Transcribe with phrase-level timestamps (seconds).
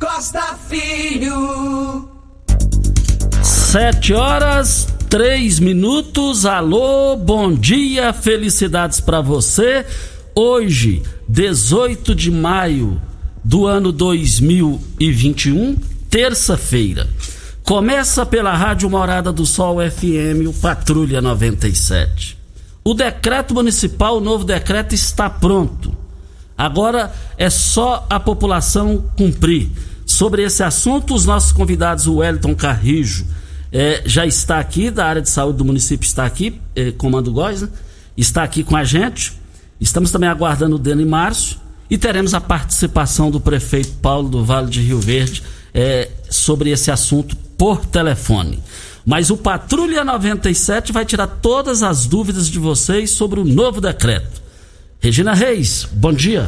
[0.00, 2.08] Costa Filho.
[3.42, 6.46] Sete horas, três minutos.
[6.46, 9.84] Alô, bom dia, felicidades para você.
[10.34, 12.98] Hoje, 18 de maio
[13.44, 15.76] do ano 2021,
[16.08, 17.06] terça-feira.
[17.62, 22.38] Começa pela Rádio Morada do Sol FM, o Patrulha 97.
[22.82, 25.94] O decreto municipal, o novo decreto está pronto.
[26.56, 29.70] Agora é só a população cumprir.
[30.20, 33.24] Sobre esse assunto, os nossos convidados, o Wellington Carrijo,
[33.72, 37.62] é, já está aqui, da área de saúde do município está aqui, é, Comando Góis,
[37.62, 37.70] né?
[38.18, 39.32] está aqui com a gente.
[39.80, 41.56] Estamos também aguardando o Dani Márcio
[41.88, 45.42] e teremos a participação do prefeito Paulo do Vale de Rio Verde
[45.72, 48.62] é, sobre esse assunto por telefone.
[49.06, 54.42] Mas o Patrulha 97 vai tirar todas as dúvidas de vocês sobre o novo decreto.
[55.00, 56.46] Regina Reis, bom dia.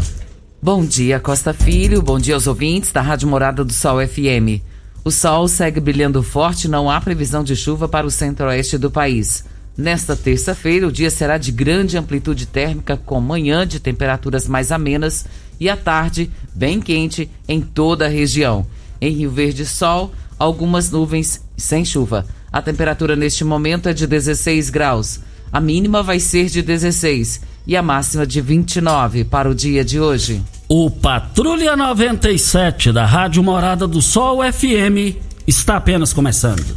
[0.65, 2.01] Bom dia, Costa Filho.
[2.01, 4.63] Bom dia aos ouvintes da Rádio Morada do Sol FM.
[5.05, 9.45] O sol segue brilhando forte, não há previsão de chuva para o centro-oeste do país.
[9.77, 15.27] Nesta terça-feira, o dia será de grande amplitude térmica, com manhã de temperaturas mais amenas
[15.59, 18.65] e à tarde bem quente em toda a região.
[19.01, 22.25] Em Rio Verde, sol, algumas nuvens sem chuva.
[22.53, 25.19] A temperatura neste momento é de 16 graus.
[25.51, 30.01] A mínima vai ser de 16 e a máxima de 29 para o dia de
[30.01, 30.43] hoje.
[30.69, 36.77] O Patrulha 97 da Rádio Morada do Sol FM está apenas começando.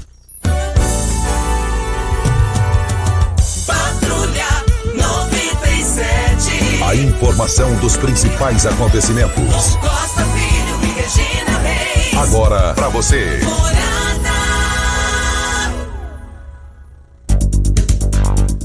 [3.65, 4.47] Patrulha
[4.95, 6.83] 97.
[6.83, 9.75] A informação dos principais acontecimentos.
[9.77, 12.17] Costa Filho e Regina Reis.
[12.17, 13.39] Agora para você.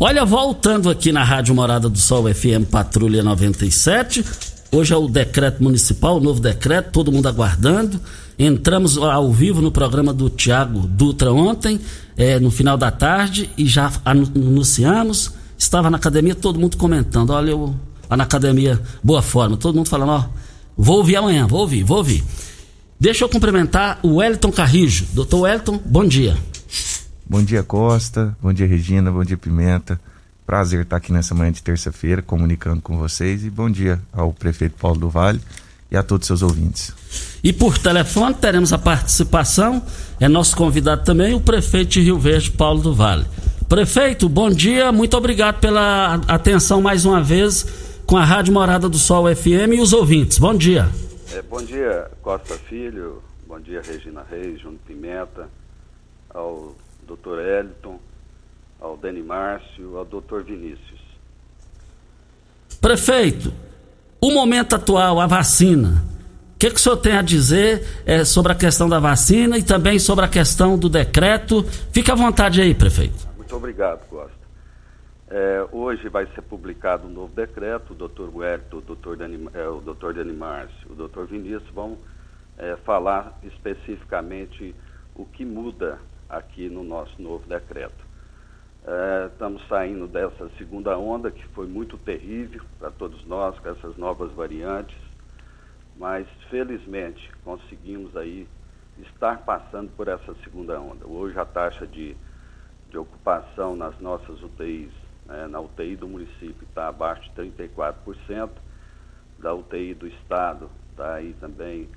[0.03, 4.25] Olha, voltando aqui na Rádio Morada do Sol FM Patrulha 97.
[4.73, 8.01] Hoje é o decreto municipal, o novo decreto, todo mundo aguardando.
[8.39, 11.79] Entramos ao vivo no programa do Tiago Dutra ontem,
[12.17, 15.33] é, no final da tarde, e já anu- anunciamos.
[15.59, 17.31] Estava na academia, todo mundo comentando.
[17.31, 17.75] Olha, eu
[18.09, 19.57] lá na academia, boa forma.
[19.59, 20.25] Todo mundo falando, ó,
[20.79, 22.25] vou ouvir amanhã, vou ouvir, vou ouvir.
[22.99, 25.05] Deixa eu cumprimentar o Wellington Carrijo.
[25.13, 26.35] Doutor Wellington, bom dia.
[27.31, 28.37] Bom dia, Costa.
[28.43, 29.09] Bom dia, Regina.
[29.09, 30.01] Bom dia, Pimenta.
[30.45, 33.45] Prazer estar aqui nessa manhã de terça-feira comunicando com vocês.
[33.45, 35.41] E bom dia ao prefeito Paulo do Vale
[35.89, 36.93] e a todos os seus ouvintes.
[37.45, 39.81] E por telefone teremos a participação,
[40.19, 43.25] é nosso convidado também, o prefeito de Rio Verde, Paulo do Vale.
[43.69, 47.65] Prefeito, bom dia, muito obrigado pela atenção mais uma vez
[48.07, 50.37] com a Rádio Morada do Sol FM e os ouvintes.
[50.37, 50.89] Bom dia.
[51.33, 53.23] É, bom dia, Costa Filho.
[53.47, 55.49] Bom dia, Regina Reis, Júnior Pimenta,
[56.35, 56.75] ao
[57.17, 57.41] Dr.
[57.41, 57.99] Eliton,
[58.81, 60.43] ao Dani Márcio, ao Dr.
[60.45, 61.01] Vinícius.
[62.81, 63.53] Prefeito,
[64.21, 66.05] o momento atual, a vacina.
[66.55, 69.63] O que, que o senhor tem a dizer eh, sobre a questão da vacina e
[69.63, 71.65] também sobre a questão do decreto?
[71.91, 73.27] Fique à vontade aí, prefeito.
[73.37, 74.41] Muito obrigado, Costa.
[75.31, 79.69] É, hoje vai ser publicado um novo decreto, o doutor Huerto, o doutor Dani, é,
[79.69, 81.97] o doutor Dani Márcio, o doutor Vinícius vão
[82.59, 84.75] é, falar especificamente
[85.15, 85.99] o que muda
[86.31, 88.09] aqui no nosso novo decreto.
[88.85, 93.97] É, estamos saindo dessa segunda onda que foi muito terrível para todos nós com essas
[93.97, 94.97] novas variantes,
[95.97, 98.49] mas felizmente conseguimos aí
[98.99, 101.07] estar passando por essa segunda onda.
[101.07, 102.17] Hoje a taxa de,
[102.89, 104.93] de ocupação nas nossas UTIs
[105.29, 108.51] é, na UTI do município está abaixo de 34%,
[109.39, 111.89] da UTI do estado está aí também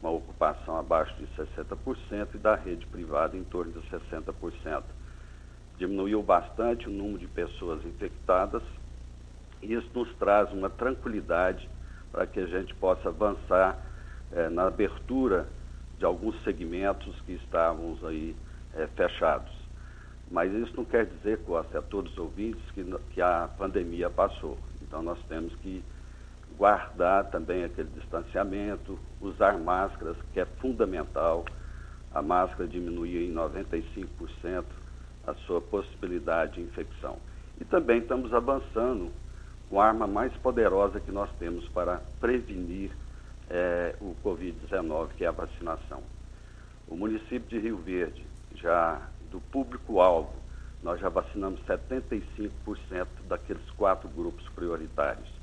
[0.00, 4.82] uma ocupação abaixo de 60% e da rede privada em torno de 60%.
[5.76, 8.62] Diminuiu bastante o número de pessoas infectadas
[9.62, 11.68] e isso nos traz uma tranquilidade
[12.12, 13.78] para que a gente possa avançar
[14.32, 15.46] eh, na abertura
[15.98, 18.36] de alguns segmentos que estavam aí
[18.74, 19.52] eh, fechados.
[20.30, 24.58] Mas isso não quer dizer, Costa, a todos os ouvintes, que, que a pandemia passou.
[24.82, 25.82] Então nós temos que
[26.58, 31.44] guardar também aquele distanciamento, usar máscaras, que é fundamental.
[32.12, 34.64] A máscara diminuir em 95%
[35.26, 37.18] a sua possibilidade de infecção.
[37.60, 39.12] E também estamos avançando
[39.70, 42.90] com a arma mais poderosa que nós temos para prevenir
[43.50, 46.02] é, o Covid-19, que é a vacinação.
[46.88, 49.00] O município de Rio Verde já
[49.30, 50.32] do público-alvo,
[50.82, 55.37] nós já vacinamos 75% daqueles quatro grupos prioritários.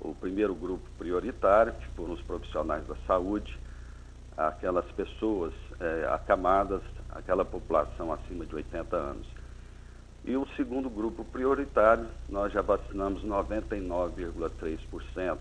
[0.00, 3.58] O primeiro grupo prioritário, que foram os profissionais da saúde,
[4.36, 9.26] aquelas pessoas é, acamadas, aquela população acima de 80 anos.
[10.24, 15.38] E o segundo grupo prioritário, nós já vacinamos 99,3%,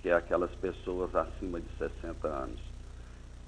[0.00, 2.60] que é aquelas pessoas acima de 60 anos.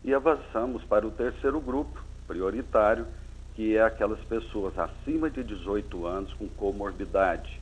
[0.04, 3.06] E avançamos para o terceiro grupo prioritário,
[3.54, 7.58] que é aquelas pessoas acima de 18 anos com comorbidade.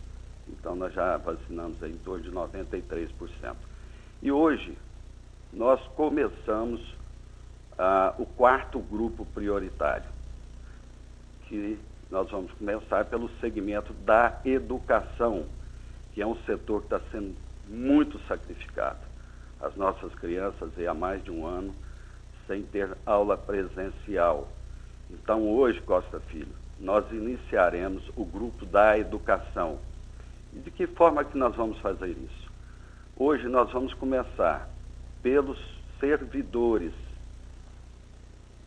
[0.48, 3.54] Então, nós já vacinamos em torno de 93%.
[4.22, 4.76] E hoje,
[5.52, 6.80] nós começamos
[7.78, 10.06] ah, o quarto grupo prioritário,
[11.46, 11.78] que
[12.10, 15.46] nós vamos começar pelo segmento da educação,
[16.12, 17.34] que é um setor que está sendo
[17.68, 19.00] muito sacrificado.
[19.60, 21.74] As nossas crianças, há mais de um ano,
[22.46, 24.48] sem ter aula presencial.
[25.10, 29.78] Então, hoje, Costa Filho, nós iniciaremos o grupo da educação.
[30.54, 32.52] E de que forma que nós vamos fazer isso?
[33.16, 34.68] Hoje nós vamos começar
[35.22, 35.58] pelos
[35.98, 36.92] servidores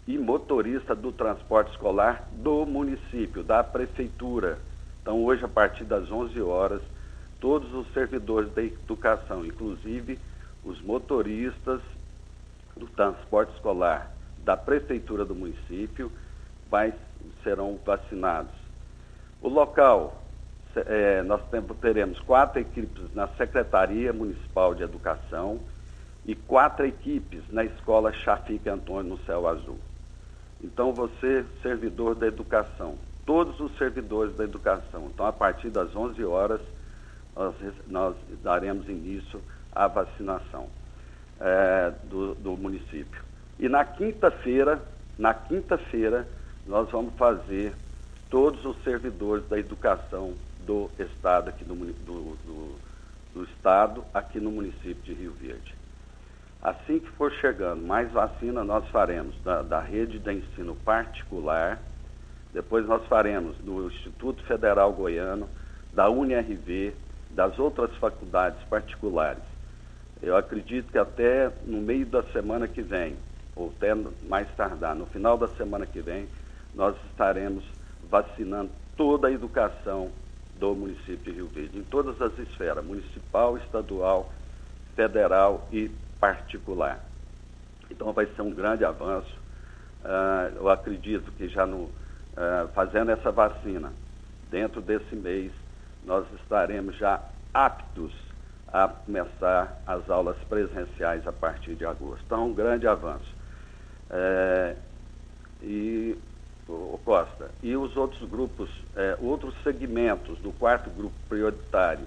[0.05, 4.57] e motoristas do transporte escolar do município, da prefeitura.
[5.01, 6.81] Então, hoje, a partir das 11 horas,
[7.39, 10.19] todos os servidores da educação, inclusive
[10.63, 11.81] os motoristas
[12.75, 14.11] do transporte escolar
[14.43, 16.11] da prefeitura do município,
[16.69, 16.93] vai,
[17.43, 18.53] serão vacinados.
[19.41, 20.23] O local,
[20.85, 21.41] é, nós
[21.81, 25.59] teremos quatro equipes na Secretaria Municipal de Educação
[26.25, 29.79] e quatro equipes na Escola Chafique Antônio no Céu Azul.
[30.61, 35.09] Então, você, servidor da educação, todos os servidores da educação.
[35.13, 36.61] Então, a partir das 11 horas,
[37.35, 37.55] nós,
[37.87, 39.41] nós daremos início
[39.71, 40.67] à vacinação
[41.39, 43.23] é, do, do município.
[43.59, 44.81] E na quinta-feira,
[45.17, 46.27] na quinta-feira,
[46.65, 47.73] nós vamos fazer
[48.29, 50.33] todos os servidores da educação
[50.67, 52.75] do estado aqui do, do, do,
[53.33, 55.73] do estado aqui no município de Rio Verde.
[56.61, 61.79] Assim que for chegando mais vacina, nós faremos da, da rede de ensino particular,
[62.53, 65.47] depois nós faremos do Instituto Federal Goiano,
[65.93, 66.93] da UniRV,
[67.31, 69.43] das outras faculdades particulares.
[70.21, 73.15] Eu acredito que até no meio da semana que vem,
[73.55, 73.95] ou até
[74.27, 76.27] mais tardar, no final da semana que vem,
[76.73, 77.63] nós estaremos
[78.09, 80.11] vacinando toda a educação
[80.59, 84.31] do município de Rio Verde, em todas as esferas, municipal, estadual,
[84.95, 86.99] federal e particular.
[87.89, 89.33] Então vai ser um grande avanço.
[90.03, 93.91] Uh, eu acredito que já no, uh, fazendo essa vacina,
[94.49, 95.51] dentro desse mês,
[96.03, 97.21] nós estaremos já
[97.53, 98.13] aptos
[98.71, 102.23] a começar as aulas presenciais a partir de agosto.
[102.25, 103.35] Então, um grande avanço.
[104.09, 104.75] É,
[105.61, 106.17] e
[106.73, 107.49] o Costa.
[107.61, 112.05] E os outros grupos, é, outros segmentos do quarto grupo prioritário,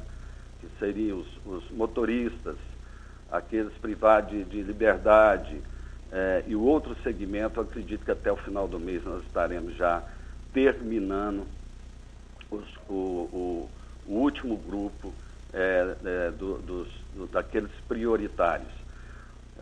[0.60, 2.56] que seriam os, os motoristas,
[3.30, 5.60] aqueles privados de, de liberdade,
[6.12, 10.02] é, e o outro segmento, acredito que até o final do mês nós estaremos já
[10.52, 11.46] terminando
[12.50, 13.70] os, o, o,
[14.06, 15.14] o, último grupo
[15.52, 18.79] é, é do, dos, do, daqueles prioritários.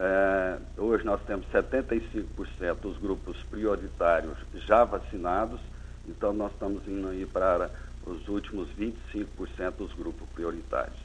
[0.00, 5.60] É, hoje nós temos 75% dos grupos prioritários já vacinados,
[6.06, 7.68] então nós estamos indo aí para
[8.06, 10.96] os últimos 25% dos grupos prioritários.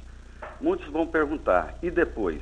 [0.62, 2.42] Muitos vão perguntar, e depois?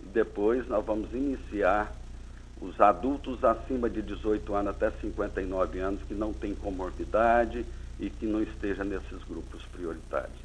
[0.00, 1.92] Depois nós vamos iniciar
[2.60, 7.64] os adultos acima de 18 anos até 59 anos que não têm comorbidade
[8.00, 10.36] e que não esteja nesses grupos prioritários.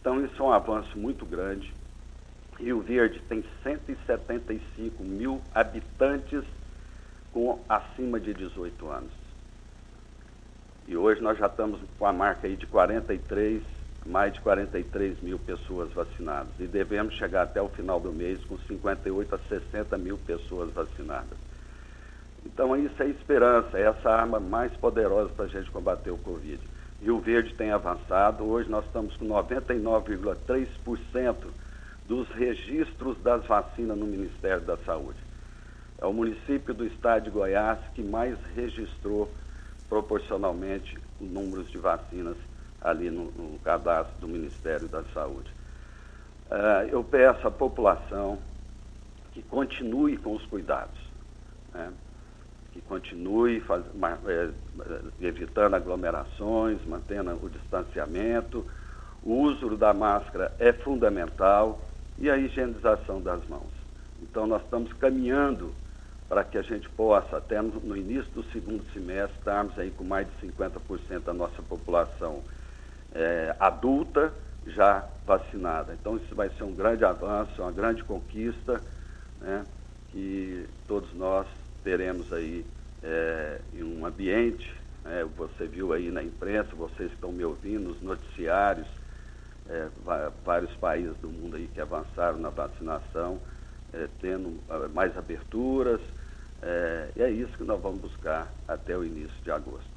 [0.00, 1.72] Então isso é um avanço muito grande.
[2.58, 6.42] Rio Verde tem 175 mil habitantes
[7.32, 9.12] com acima de 18 anos.
[10.88, 13.62] E hoje nós já estamos com a marca aí de 43,
[14.06, 16.52] mais de 43 mil pessoas vacinadas.
[16.58, 21.36] E devemos chegar até o final do mês com 58 a 60 mil pessoas vacinadas.
[22.44, 26.60] Então isso é esperança, é essa arma mais poderosa para a gente combater o Covid.
[27.02, 31.34] Rio Verde tem avançado, hoje nós estamos com 99,3%
[32.06, 35.18] dos registros das vacinas no Ministério da Saúde.
[35.98, 39.30] É o município do estado de Goiás que mais registrou
[39.88, 42.36] proporcionalmente os números de vacinas
[42.80, 45.50] ali no, no cadastro do Ministério da Saúde.
[46.50, 48.38] Uh, eu peço à população
[49.32, 50.98] que continue com os cuidados,
[51.74, 51.92] né?
[52.72, 53.82] que continue faz,
[54.26, 54.50] é,
[55.20, 58.66] evitando aglomerações, mantendo o distanciamento.
[59.22, 61.80] O uso da máscara é fundamental
[62.18, 63.70] e a higienização das mãos.
[64.22, 65.72] Então, nós estamos caminhando
[66.28, 70.26] para que a gente possa, até no, início do segundo semestre, estarmos aí com mais
[70.26, 72.42] de 50% da nossa população
[73.14, 74.32] é, adulta
[74.66, 75.94] já vacinada.
[75.94, 78.80] Então, isso vai ser um grande avanço, uma grande conquista,
[79.40, 79.64] né,
[80.10, 81.46] que todos nós
[81.84, 82.64] teremos aí
[83.02, 88.02] é, em um ambiente, né, você viu aí na imprensa, vocês estão me ouvindo, nos
[88.02, 88.88] noticiários,
[89.70, 89.86] é,
[90.44, 93.38] vários países do mundo aí que avançaram na vacinação,
[93.92, 96.00] é, tendo ah, mais aberturas,
[96.62, 99.96] é, e é isso que nós vamos buscar até o início de agosto.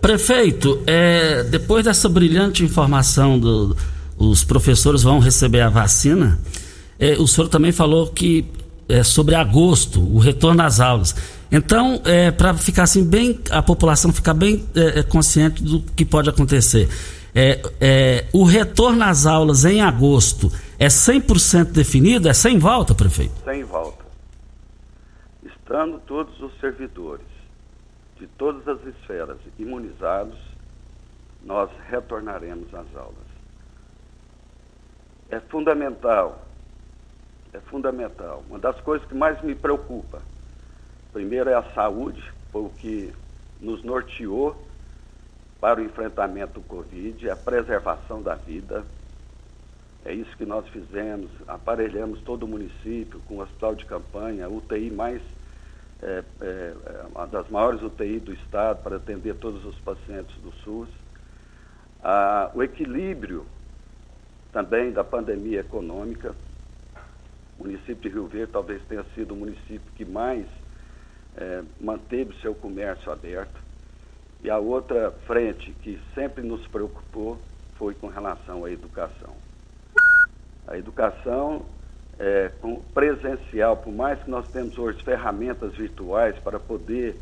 [0.00, 3.76] Prefeito, é, depois dessa brilhante informação do,
[4.18, 6.38] os professores vão receber a vacina,
[6.98, 8.46] é, o senhor também falou que
[8.88, 11.14] é, sobre agosto, o retorno às aulas.
[11.50, 16.04] Então, é, para ficar assim bem, a população ficar bem é, é consciente do que
[16.04, 16.88] pode acontecer.
[17.34, 22.28] É, é, o retorno às aulas em agosto é 100% definido?
[22.28, 23.34] É sem volta, prefeito?
[23.44, 24.04] Sem volta.
[25.42, 27.26] Estando todos os servidores
[28.18, 30.38] de todas as esferas imunizados,
[31.42, 33.30] nós retornaremos às aulas.
[35.30, 36.44] É fundamental,
[37.52, 38.44] é fundamental.
[38.48, 40.20] Uma das coisas que mais me preocupa,
[41.12, 43.12] primeiro é a saúde, foi o que
[43.60, 44.56] nos norteou
[45.60, 48.84] para o enfrentamento do Covid, a preservação da vida.
[50.04, 54.90] É isso que nós fizemos, aparelhamos todo o município com o hospital de campanha, UTI
[54.90, 55.20] mais
[56.02, 56.74] é, é,
[57.14, 60.88] uma das maiores UTI do estado para atender todos os pacientes do SUS.
[62.02, 63.44] Ah, o equilíbrio
[64.52, 66.34] também da pandemia econômica.
[67.58, 70.46] O município de Rio Verde talvez tenha sido o município que mais
[71.36, 73.69] é, manteve o seu comércio aberto.
[74.42, 77.38] E a outra frente que sempre nos preocupou
[77.76, 79.34] foi com relação à educação.
[80.66, 81.66] A educação
[82.18, 82.50] é,
[82.94, 87.16] presencial, por mais que nós temos hoje ferramentas virtuais para poder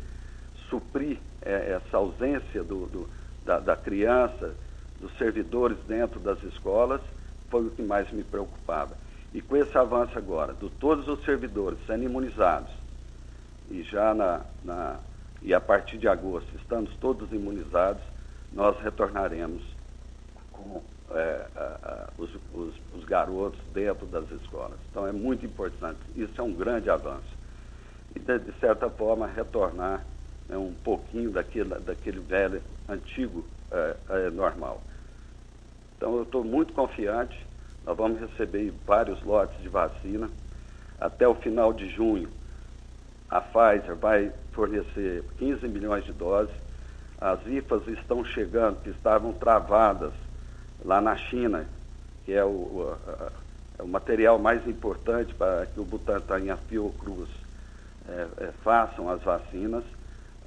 [0.69, 3.09] suprir é, essa ausência do, do
[3.45, 4.53] da, da, criança,
[4.99, 7.01] dos servidores dentro das escolas,
[7.49, 8.95] foi o que mais me preocupava.
[9.33, 12.71] E com esse avanço agora, de todos os servidores sendo imunizados,
[13.71, 14.99] e já na, na
[15.41, 18.01] e a partir de agosto estamos todos imunizados,
[18.51, 19.63] nós retornaremos
[20.51, 20.81] com
[21.11, 21.45] é,
[22.17, 24.77] os, os, os, garotos dentro das escolas.
[24.89, 25.99] Então é muito importante.
[26.15, 27.37] Isso é um grande avanço.
[28.15, 30.05] E, de, de certa forma, retornar
[30.47, 34.81] né, um pouquinho daquele, daquele velho, antigo é, é, normal.
[35.95, 37.37] Então eu estou muito confiante.
[37.85, 40.29] Nós vamos receber vários lotes de vacina.
[40.99, 42.29] Até o final de junho,
[43.29, 46.53] a Pfizer vai fornecer 15 milhões de doses.
[47.19, 50.13] As IFAs estão chegando, que estavam travadas
[50.83, 51.65] lá na China,
[52.25, 52.97] que é o, o,
[53.77, 57.29] é o material mais importante para que o Butantan e a Fiocruz
[58.07, 59.83] é, é, façam as vacinas.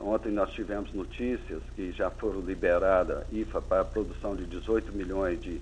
[0.00, 5.40] Ontem nós tivemos notícias que já foram liberadas IFA para a produção de 18 milhões
[5.40, 5.60] de,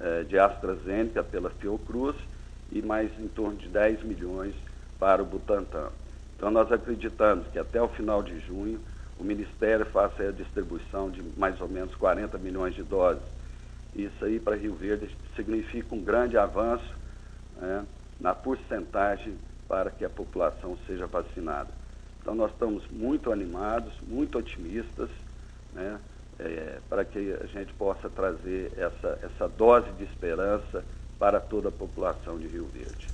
[0.00, 2.16] é, de AstraZeneca pela Fiocruz
[2.70, 4.54] e mais em torno de 10 milhões
[4.98, 5.88] para o Butantan.
[6.40, 8.80] Então nós acreditamos que até o final de junho
[9.18, 13.20] o Ministério faça a distribuição de mais ou menos 40 milhões de doses
[13.94, 16.94] isso aí para Rio Verde significa um grande avanço
[17.60, 17.84] né,
[18.20, 19.34] na porcentagem
[19.68, 21.68] para que a população seja vacinada.
[22.20, 25.08] Então nós estamos muito animados, muito otimistas,
[25.72, 25.98] né,
[26.38, 30.84] é, para que a gente possa trazer essa, essa dose de esperança
[31.18, 33.08] para toda a população de Rio Verde.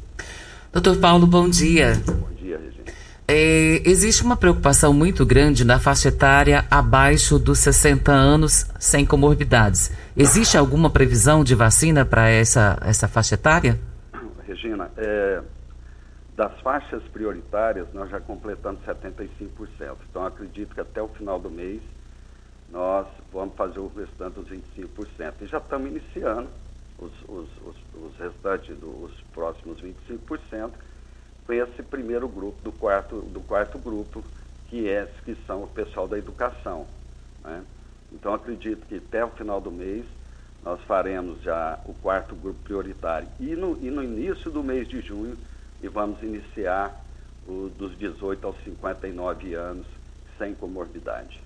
[0.73, 1.95] Doutor Paulo, bom dia.
[2.07, 2.93] Bom dia, Regina.
[3.29, 9.91] É, existe uma preocupação muito grande na faixa etária abaixo dos 60 anos sem comorbidades.
[10.17, 13.81] Existe alguma previsão de vacina para essa, essa faixa etária?
[14.47, 15.43] Regina, é,
[16.37, 19.97] das faixas prioritárias nós já completamos 75%.
[20.09, 21.83] Então acredito que até o final do mês
[22.71, 25.33] nós vamos fazer o restante dos 25%.
[25.41, 26.49] E já estamos iniciando
[26.99, 30.71] os, os, os, os restantes, do, os próximos 25%,
[31.47, 34.23] com esse primeiro grupo, do quarto, do quarto grupo,
[34.69, 36.87] que, é, que são o pessoal da educação.
[37.45, 37.63] Né?
[38.13, 40.05] Então acredito que até o final do mês
[40.65, 43.29] nós faremos já o quarto grupo prioritário.
[43.39, 45.37] E no, e no início do mês de junho,
[45.83, 47.05] e vamos iniciar
[47.47, 49.87] o dos 18 aos 59 anos
[50.37, 51.41] sem comorbidade.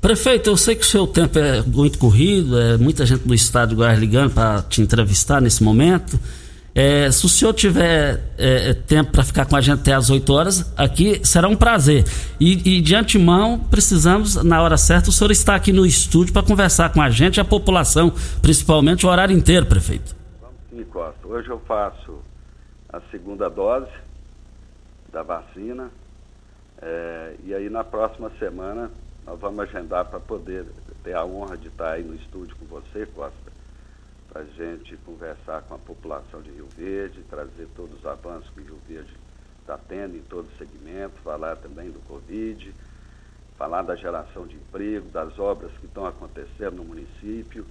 [0.00, 3.70] Prefeito, eu sei que o seu tempo é muito corrido, é muita gente do estado
[3.70, 6.18] de Goiás ligando para te entrevistar nesse momento.
[6.78, 10.10] É, se o senhor tiver é, é tempo para ficar com a gente até às
[10.10, 12.04] 8 horas, aqui será um prazer.
[12.38, 16.42] E, e, de antemão, precisamos, na hora certa, o senhor estar aqui no estúdio para
[16.42, 20.14] conversar com a gente a população, principalmente o horário inteiro, prefeito.
[20.38, 21.26] Vamos sim, Costa.
[21.26, 22.18] Hoje eu faço
[22.92, 23.90] a segunda dose
[25.10, 25.90] da vacina.
[26.82, 28.90] É, e aí na próxima semana
[29.26, 30.66] nós vamos agendar para poder
[31.02, 33.45] ter a honra de estar aí no estúdio com você, Costa,
[34.36, 38.78] a gente conversar com a população de Rio Verde, trazer todos os avanços que Rio
[38.88, 39.12] Verde
[39.60, 42.72] está tendo em todo o segmento, falar também do Covid,
[43.56, 47.64] falar da geração de emprego, das obras que estão acontecendo no município,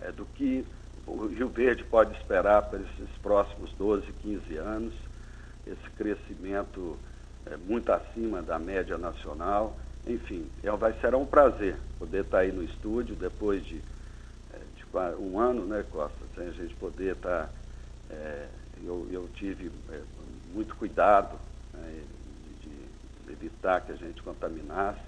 [0.00, 0.64] é, do que
[1.06, 4.94] o Rio Verde pode esperar para esses próximos 12, 15 anos,
[5.66, 6.96] esse crescimento
[7.46, 9.76] é, muito acima da média nacional.
[10.06, 13.93] Enfim, é, vai, será um prazer poder estar aí no estúdio depois de, de
[15.18, 17.50] um ano, né, Costa, sem a gente poder estar.
[18.10, 18.48] É,
[18.84, 20.02] eu, eu tive é,
[20.52, 21.38] muito cuidado
[21.72, 22.02] né,
[22.60, 25.00] de, de evitar que a gente contaminasse,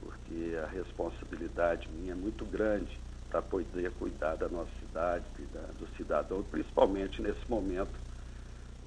[0.00, 5.86] porque a responsabilidade minha é muito grande para poder cuidar da nossa cidade, cuidar do
[5.96, 7.94] cidadão, principalmente nesse momento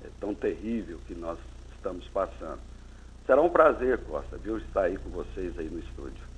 [0.03, 1.37] é, tão terrível que nós
[1.75, 2.59] estamos passando.
[3.25, 6.28] Será um prazer, Costa, viu, estar aí com vocês aí no estúdio.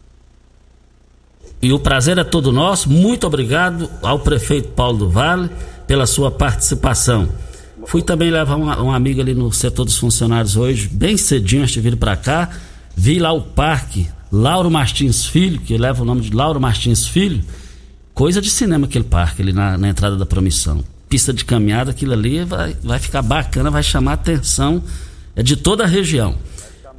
[1.61, 2.89] E o prazer é todo nosso.
[2.89, 5.49] Muito obrigado ao prefeito Paulo do Vale
[5.85, 7.29] pela sua participação.
[7.85, 11.95] Fui também levar uma, uma amiga ali no setor dos funcionários hoje, bem cedinho, vir
[11.95, 12.49] para cá.
[12.95, 17.43] Vi lá o parque Lauro Martins Filho, que leva o nome de Lauro Martins Filho.
[18.13, 20.83] Coisa de cinema aquele parque ali na, na entrada da promissão.
[21.09, 24.83] Pista de caminhada, aquilo ali vai, vai ficar bacana, vai chamar a atenção
[25.35, 26.35] é de toda a região.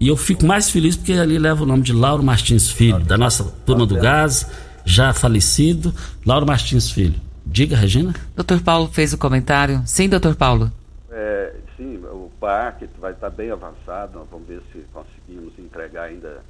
[0.03, 3.17] E eu fico mais feliz porque ali leva o nome de Lauro Martins Filho, da
[3.17, 4.51] nossa turma do gás,
[4.85, 5.95] já falecido.
[6.27, 7.15] Lauro Martins Filho.
[7.47, 8.13] Diga, Regina.
[8.35, 9.81] Doutor Paulo fez o comentário.
[9.87, 10.73] Sim, doutor Paulo.
[11.09, 14.19] É, sim, o parque vai estar bem avançado.
[14.19, 16.43] Nós vamos ver se conseguimos entregar ainda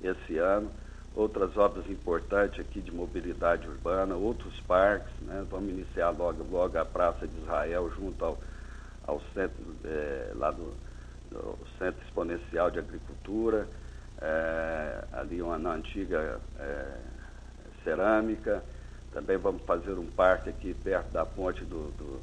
[0.00, 0.70] esse ano.
[1.16, 5.12] Outras obras importantes aqui de mobilidade urbana, outros parques.
[5.22, 5.44] Né?
[5.50, 8.38] Vamos iniciar logo, logo a Praça de Israel junto ao,
[9.08, 10.72] ao centro é, lá do
[11.38, 13.68] o Centro Exponencial de Agricultura,
[14.20, 16.98] é, ali uma, na antiga é,
[17.84, 18.62] cerâmica.
[19.12, 22.20] Também vamos fazer um parque aqui perto da ponte do, do,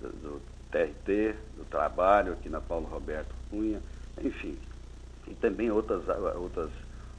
[0.00, 3.80] do, do TRT, do trabalho, aqui na Paulo Roberto Cunha,
[4.22, 4.58] enfim.
[5.26, 6.02] E também outras,
[6.36, 6.70] outras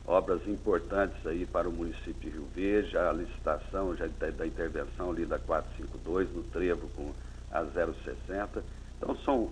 [0.07, 5.11] obras importantes aí para o município de Rio Verde, a licitação já da, da intervenção
[5.11, 7.11] ali da 452 no Trevo com
[7.51, 8.63] a 060.
[8.97, 9.51] Então são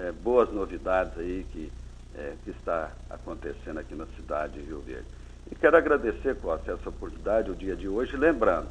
[0.00, 1.70] é, boas novidades aí que,
[2.16, 5.06] é, que está acontecendo aqui na cidade de Rio Verde.
[5.50, 8.68] E quero agradecer, Costa, essa oportunidade, o dia de hoje, lembrando,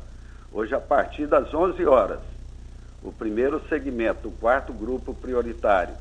[0.51, 2.19] hoje a partir das 11 horas,
[3.03, 5.95] o primeiro segmento, o quarto grupo prioritário,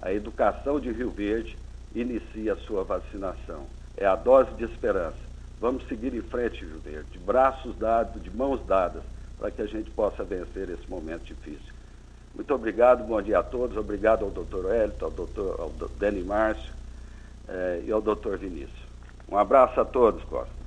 [0.00, 1.58] a educação de Rio Verde,
[1.94, 3.66] inicia a sua vacinação.
[3.96, 5.18] É a dose de esperança.
[5.60, 9.02] Vamos seguir em frente, Rio Verde, de braços dados, de mãos dadas,
[9.38, 11.77] para que a gente possa vencer esse momento difícil.
[12.34, 13.76] Muito obrigado, bom dia a todos.
[13.76, 16.72] Obrigado ao doutor Hélito, ao doutor ao Dani Márcio
[17.48, 18.88] eh, e ao doutor Vinícius.
[19.30, 20.58] Um abraço a todos, Costa.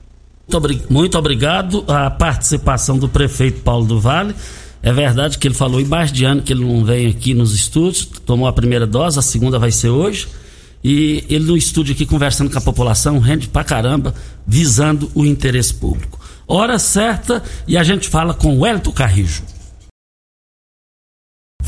[0.90, 4.36] Muito, obrigado à participação do prefeito Paulo do Vale.
[4.84, 7.54] É verdade que ele falou em mais de ano que ele não vem aqui nos
[7.54, 10.28] estúdios, tomou a primeira dose, a segunda vai ser hoje.
[10.84, 14.14] E ele no estúdio aqui conversando com a população, rende pra caramba,
[14.46, 16.20] visando o interesse público.
[16.48, 19.44] Hora certa e a gente fala com o Hélito Carrijo.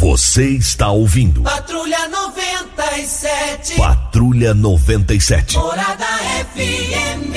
[0.04, 1.44] Você está ouvindo.
[1.44, 3.78] Patrulha 97.
[3.78, 5.56] Patrulha 97.
[5.56, 6.06] Morada
[6.54, 7.32] FM.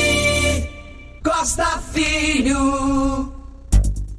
[1.22, 3.32] Costa Filho.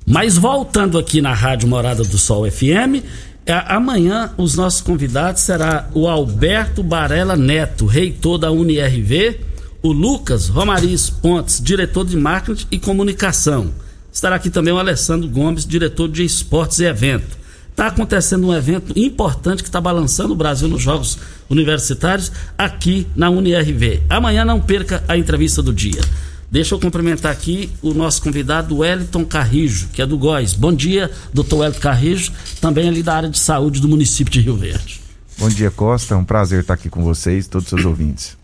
[0.05, 3.03] Mas voltando aqui na Rádio Morada do Sol FM,
[3.45, 9.41] é, amanhã os nossos convidados será o Alberto Barela Neto, reitor da UniRV,
[9.83, 13.73] o Lucas Romariz Pontes, diretor de marketing e comunicação.
[14.10, 17.45] Estará aqui também o Alessandro Gomes, diretor de esportes e evento.
[17.78, 23.30] Está acontecendo um evento importante que está balançando o Brasil nos Jogos Universitários aqui na
[23.30, 24.02] UniRV.
[24.10, 26.02] Amanhã não perca a entrevista do dia.
[26.50, 30.56] Deixa eu cumprimentar aqui o nosso convidado Wellington Carrijo, que é do GOIS.
[30.56, 34.58] Bom dia, doutor Wellington Carrijo, também ali da área de saúde do município de Rio
[34.58, 35.00] Verde.
[35.38, 36.16] Bom dia, Costa.
[36.16, 38.36] É um prazer estar aqui com vocês, todos os seus ouvintes.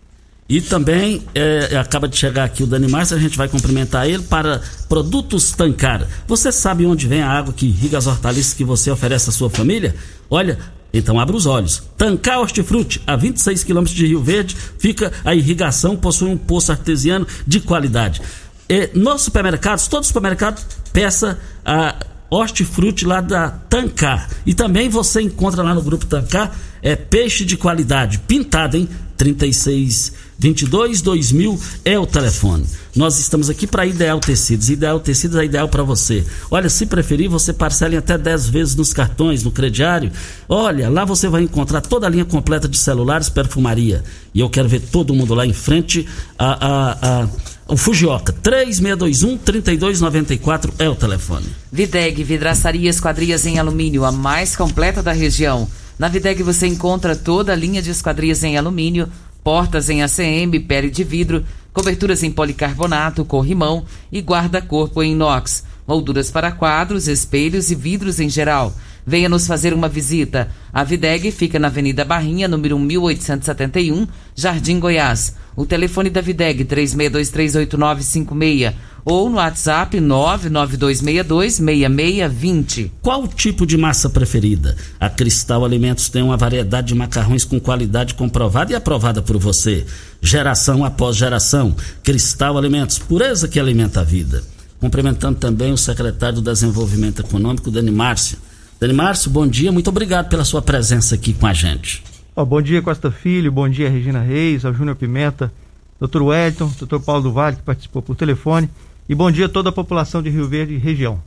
[0.46, 4.22] E também é, acaba de chegar aqui o Dani Márcio, a gente vai cumprimentar ele
[4.24, 6.06] para produtos Tancar.
[6.26, 9.48] Você sabe onde vem a água que irriga as hortaliças que você oferece à sua
[9.48, 9.94] família?
[10.28, 10.58] Olha,
[10.92, 11.82] então abra os olhos.
[11.96, 17.26] Tancar Hortifruti, a 26 quilômetros de Rio Verde, fica a irrigação, possui um poço artesiano
[17.46, 18.20] de qualidade.
[18.68, 21.96] É, nos supermercados, todos os supermercados, peça a
[22.28, 24.28] hortifruti lá da Tancar.
[24.44, 28.88] E também você encontra lá no grupo Tancar é peixe de qualidade, pintado, hein?
[29.16, 32.64] 36 22 2000 é o telefone.
[32.94, 34.70] Nós estamos aqui para Ideal Tecidos.
[34.70, 36.24] Ideal Tecidos é ideal para você.
[36.50, 40.12] Olha, se preferir, você parcela em até 10 vezes nos cartões, no crediário.
[40.48, 44.04] Olha, lá você vai encontrar toda a linha completa de celulares, perfumaria.
[44.32, 46.06] E eu quero ver todo mundo lá em frente
[46.38, 47.28] a, a, a
[47.66, 51.46] o Fujioka, 3621-3294 é o telefone.
[51.72, 55.66] Videg, vidraçaria esquadrias em alumínio, a mais completa da região.
[55.98, 59.08] Na Videg você encontra toda a linha de esquadrias em alumínio,
[59.44, 66.30] portas em ACM, pele de vidro, coberturas em policarbonato, corrimão e guarda-corpo em inox, molduras
[66.30, 68.74] para quadros, espelhos e vidros em geral.
[69.06, 70.48] Venha nos fazer uma visita.
[70.72, 75.34] A Videg fica na Avenida Barrinha, número 1871, Jardim Goiás.
[75.56, 82.90] O telefone da Videg 36238956 ou no WhatsApp 992626620.
[83.02, 84.74] Qual o tipo de massa preferida?
[84.98, 89.86] A Cristal Alimentos tem uma variedade de macarrões com qualidade comprovada e aprovada por você.
[90.20, 91.76] Geração após geração.
[92.02, 94.42] Cristal Alimentos, pureza que alimenta a vida.
[94.80, 98.38] Cumprimentando também o secretário do Desenvolvimento Econômico, Dani Márcio.
[98.80, 102.02] Dani Márcio, bom dia, muito obrigado pela sua presença aqui com a gente.
[102.36, 105.52] Oh, bom dia, Costa Filho, bom dia, Regina Reis, ao Júnior Pimenta,
[106.00, 108.68] doutor Wellington, doutor Paulo do Vale, que participou por telefone,
[109.08, 111.22] e bom dia a toda a população de Rio Verde e região.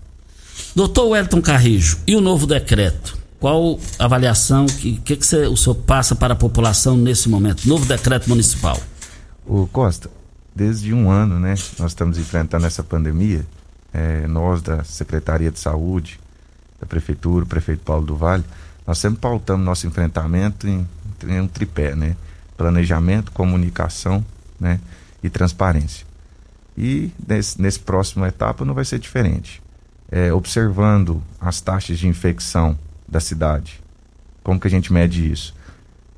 [0.75, 3.17] Doutor Wellington Carrijo, e o novo decreto?
[3.39, 7.69] Qual avaliação, o que, que, que você, o senhor passa para a população nesse momento?
[7.69, 8.77] Novo decreto municipal.
[9.45, 10.09] O Costa,
[10.53, 13.45] desde um ano, né, nós estamos enfrentando essa pandemia,
[13.93, 16.19] é, nós da Secretaria de Saúde,
[16.81, 18.43] da Prefeitura, o prefeito Paulo do Vale,
[18.85, 20.87] nós sempre pautamos nosso enfrentamento em,
[21.25, 22.15] em um tripé, né?
[22.55, 24.23] Planejamento, comunicação,
[24.59, 24.79] né?
[25.23, 26.05] E transparência.
[26.77, 29.61] E nesse, nesse próximo etapa não vai ser diferente.
[30.11, 32.77] É, observando as taxas de infecção
[33.07, 33.81] da cidade,
[34.43, 35.53] como que a gente mede isso?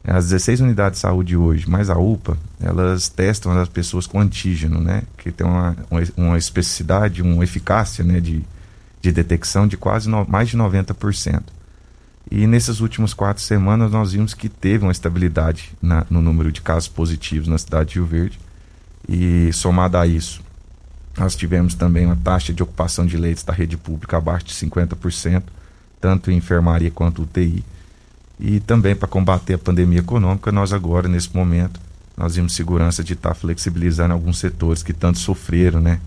[0.03, 4.79] As 16 unidades de saúde hoje, mais a UPA, elas testam as pessoas com antígeno,
[4.79, 5.03] né?
[5.17, 5.75] Que tem uma,
[6.15, 8.19] uma especificidade, uma eficácia, né?
[8.19, 8.43] De,
[9.01, 11.43] de detecção de quase no, mais de 90%.
[12.31, 16.61] E nessas últimas quatro semanas nós vimos que teve uma estabilidade na, no número de
[16.61, 18.39] casos positivos na cidade de Rio Verde.
[19.07, 20.41] E somado a isso,
[21.17, 25.43] nós tivemos também uma taxa de ocupação de leitos da rede pública abaixo de 50%,
[25.99, 27.63] tanto em enfermaria quanto UTI.
[28.39, 31.79] E também para combater a pandemia econômica, nós agora, nesse momento,
[32.15, 35.99] nós vimos segurança de estar tá flexibilizando alguns setores que tanto sofreram né,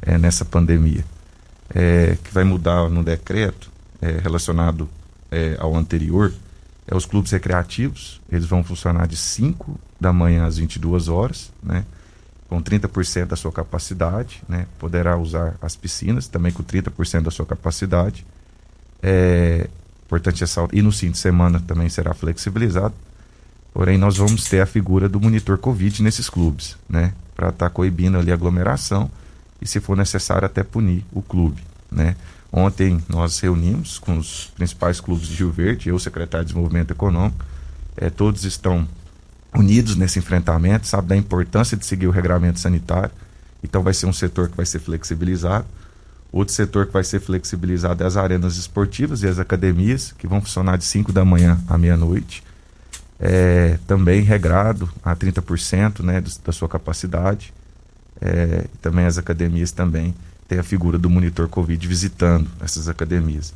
[0.00, 1.04] é, nessa pandemia.
[1.74, 4.88] É, que vai mudar no decreto é, relacionado
[5.34, 6.32] é, ao anterior
[6.86, 8.20] é os clubes recreativos.
[8.30, 11.84] Eles vão funcionar de 5 da manhã às 22 horas, né?
[12.48, 14.42] com 30% da sua capacidade.
[14.48, 14.66] Né?
[14.78, 18.24] Poderá usar as piscinas também com 30% da sua capacidade.
[19.02, 19.68] É
[20.06, 20.78] importante ressaltar.
[20.78, 22.94] E no fim de semana também será flexibilizado.
[23.72, 27.12] Porém, nós vamos ter a figura do monitor Covid nesses clubes, né?
[27.34, 29.10] Para estar tá coibindo ali a aglomeração
[29.60, 32.14] e, se for necessário, até punir o clube, né?
[32.56, 37.44] Ontem nós reunimos com os principais clubes de Rio Verde, eu, secretário de Desenvolvimento Econômico,
[37.96, 38.86] é, todos estão
[39.52, 43.10] unidos nesse enfrentamento, sabe da importância de seguir o regramento sanitário.
[43.60, 45.66] Então vai ser um setor que vai ser flexibilizado.
[46.30, 50.40] Outro setor que vai ser flexibilizado é as arenas esportivas e as academias, que vão
[50.40, 52.44] funcionar de 5 da manhã à meia-noite.
[53.18, 57.52] É, também regrado a 30% né, da sua capacidade.
[58.20, 60.14] É, também as academias também
[60.48, 63.54] tem a figura do monitor Covid visitando essas academias.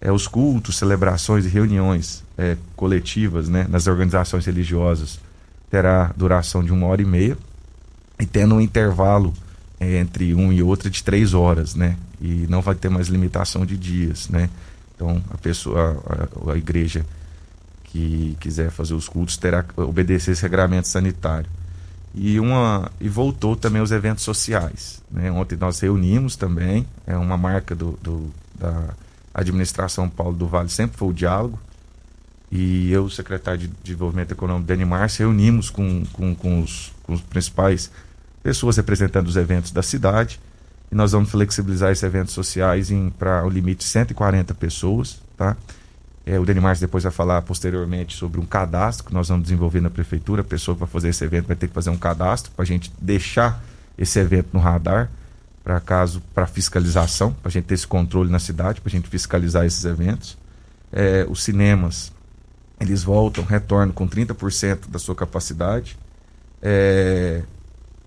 [0.00, 5.18] É, os cultos, celebrações e reuniões é, coletivas né, nas organizações religiosas
[5.70, 7.36] terá duração de uma hora e meia
[8.20, 9.32] e tendo um intervalo
[9.80, 11.96] entre um e outro de três horas, né?
[12.20, 14.48] E não vai ter mais limitação de dias, né?
[14.94, 16.02] Então a pessoa,
[16.46, 17.04] a, a igreja
[17.84, 21.48] que quiser fazer os cultos terá que obedecer esse regramento sanitário.
[22.14, 25.02] E, uma, e voltou também os eventos sociais.
[25.10, 25.30] Né?
[25.30, 28.94] Ontem nós reunimos também, é uma marca do, do, da
[29.34, 31.58] administração Paulo do Vale, sempre foi o diálogo.
[32.50, 37.20] E eu, secretário de Desenvolvimento Econômico, Dani Márcio, reunimos com, com, com, os, com os
[37.20, 37.90] principais
[38.42, 40.40] pessoas representando os eventos da cidade.
[40.90, 42.88] E nós vamos flexibilizar esses eventos sociais
[43.18, 45.56] para o limite de 140 pessoas, tá?
[46.26, 49.88] É, o Denimar depois vai falar posteriormente sobre um cadastro que nós vamos desenvolver na
[49.88, 50.40] prefeitura.
[50.40, 52.92] A pessoa para fazer esse evento vai ter que fazer um cadastro para a gente
[53.00, 53.62] deixar
[53.96, 55.08] esse evento no radar
[55.62, 59.08] para caso para fiscalização, para a gente ter esse controle na cidade, para a gente
[59.08, 60.36] fiscalizar esses eventos.
[60.92, 62.12] É, os cinemas
[62.80, 65.96] eles voltam, retornam com 30% da sua capacidade.
[66.60, 67.42] É,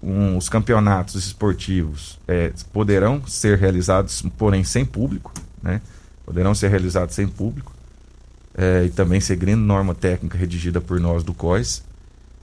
[0.03, 5.31] um, os campeonatos esportivos é, poderão ser realizados, porém sem público,
[5.63, 5.81] né?
[6.25, 7.78] Poderão ser realizados sem público
[8.59, 11.81] é, e também seguindo norma técnica redigida por nós do COIS.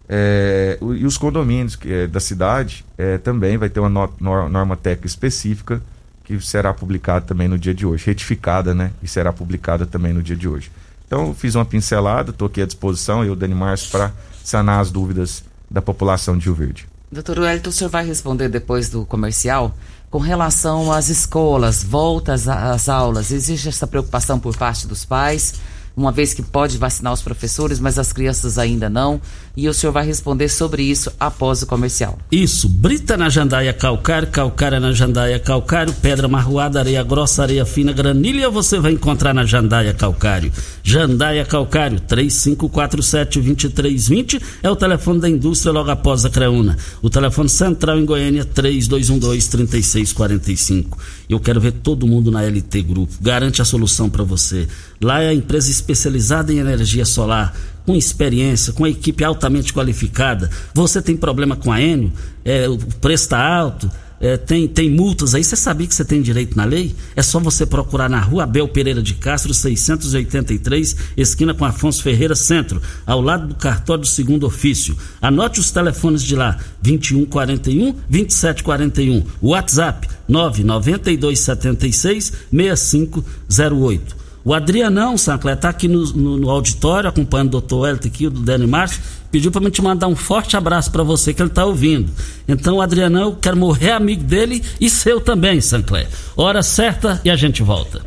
[0.09, 5.07] É, e os condomínios é, da cidade é, também vai ter uma no, norma técnica
[5.07, 5.83] específica
[6.25, 8.93] que será publicada também no dia de hoje, retificada, né?
[9.03, 10.73] E será publicada também no dia de hoje.
[11.07, 15.45] Então, fiz uma pincelada, estou aqui à disposição, eu, Dani Márcio, para sanar as dúvidas
[15.71, 16.89] da população de Rio Verde.
[17.13, 19.77] Doutor Wellington, o senhor vai responder depois do comercial?
[20.11, 25.55] Com relação às escolas, voltas às aulas, existe essa preocupação por parte dos pais?
[25.97, 29.19] Uma vez que pode vacinar os professores, mas as crianças ainda não.
[29.57, 32.19] E o senhor vai responder sobre isso após o comercial.
[32.31, 37.95] Isso, brita na jandaia calcário, calcária na jandaia calcário, pedra marroada, areia grossa, areia fina,
[37.95, 40.53] granilha você vai encontrar na jandaia calcário.
[40.83, 46.77] Jandaia calcário, 3547-2320 é o telefone da indústria logo após a Creuna.
[47.01, 50.99] O telefone central em Goiânia, 3212-3645.
[51.31, 53.15] Eu quero ver todo mundo na LT Grupo.
[53.21, 54.69] Garante a solução para você.
[55.01, 60.51] Lá é a empresa especializada em energia solar, com experiência, com equipe altamente qualificada.
[60.75, 62.13] Você tem problema com a Enio,
[62.45, 66.23] é, o preço está alto, é, tem, tem multas aí, você sabia que você tem
[66.23, 66.97] direito na lei?
[67.15, 72.35] É só você procurar na rua Abel Pereira de Castro, 683, esquina com Afonso Ferreira
[72.35, 74.97] Centro, ao lado do cartório do segundo ofício.
[75.21, 79.23] Anote os telefones de lá, 2141 2741.
[79.43, 84.26] WhatsApp 99276 6508.
[84.47, 88.31] O Adrianão Sancler está aqui no, no, no, auditório, acompanhando o doutor Elton aqui, o
[88.31, 91.49] do Dani Márcio, pediu para me te mandar um forte abraço para você que ele
[91.49, 92.13] está ouvindo.
[92.47, 96.09] Então, o Adrianão, eu quero morrer amigo dele e seu também, Sancler.
[96.37, 98.07] Hora certa e a gente volta.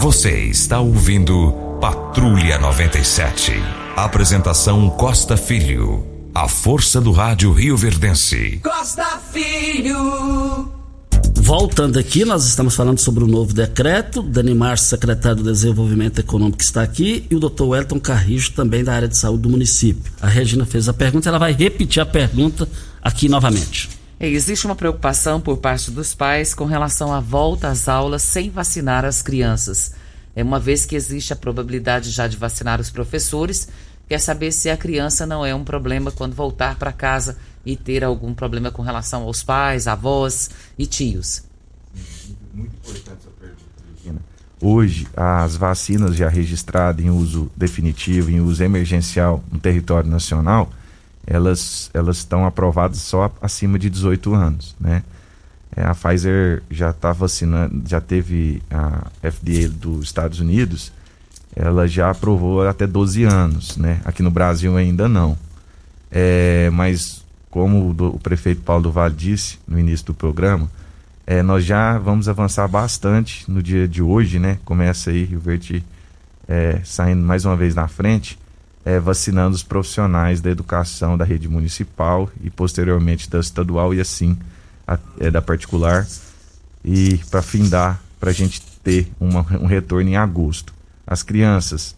[0.00, 3.52] Você está ouvindo Patrulha 97.
[3.94, 6.30] Apresentação Costa Filho.
[6.34, 8.58] A força do rádio Rio Verdense.
[8.64, 10.77] Costa Filho.
[11.48, 14.22] Voltando aqui, nós estamos falando sobre o novo decreto.
[14.22, 18.92] Dani Márcio, secretário do Desenvolvimento Econômico, está aqui, e o doutor Wellington Carrijo, também da
[18.92, 20.12] área de saúde do município.
[20.20, 22.68] A Regina fez a pergunta, ela vai repetir a pergunta
[23.00, 23.88] aqui novamente.
[24.20, 29.06] Existe uma preocupação por parte dos pais com relação à volta às aulas sem vacinar
[29.06, 29.94] as crianças.
[30.36, 33.68] É uma vez que existe a probabilidade já de vacinar os professores,
[34.06, 38.02] quer saber se a criança não é um problema quando voltar para casa e ter
[38.02, 41.44] algum problema com relação aos pais, avós e tios.
[42.54, 44.22] Muito importante essa pergunta.
[44.58, 50.70] Hoje, as vacinas já registradas em uso definitivo, em uso emergencial no território nacional,
[51.26, 55.04] elas, elas estão aprovadas só acima de 18 anos, né?
[55.76, 60.90] É, a Pfizer já está vacinando, já teve a FDA dos Estados Unidos,
[61.54, 64.00] ela já aprovou até 12 anos, né?
[64.06, 65.36] Aqui no Brasil ainda não.
[66.10, 67.27] É, mas
[67.58, 70.70] como o, o, prefeito Paulo do Vale disse no início do programa,
[71.26, 74.60] é, nós já vamos avançar bastante no dia de hoje, né?
[74.64, 75.84] Começa aí Rio Verde
[76.46, 78.38] é, saindo mais uma vez na frente,
[78.84, 84.38] é, vacinando os profissionais da educação da rede municipal e posteriormente da estadual e assim
[84.86, 86.06] a, é, da particular
[86.84, 90.72] e para findar para a gente ter uma, um retorno em agosto.
[91.04, 91.96] As crianças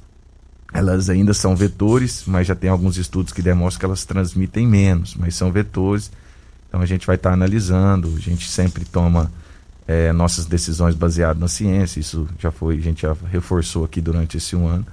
[0.72, 5.14] elas ainda são vetores, mas já tem alguns estudos que demonstram que elas transmitem menos,
[5.14, 6.10] mas são vetores.
[6.68, 9.30] Então a gente vai estar tá analisando, a gente sempre toma
[9.86, 14.36] é, nossas decisões baseadas na ciência, isso já foi, a gente já reforçou aqui durante
[14.36, 14.86] esse um ano,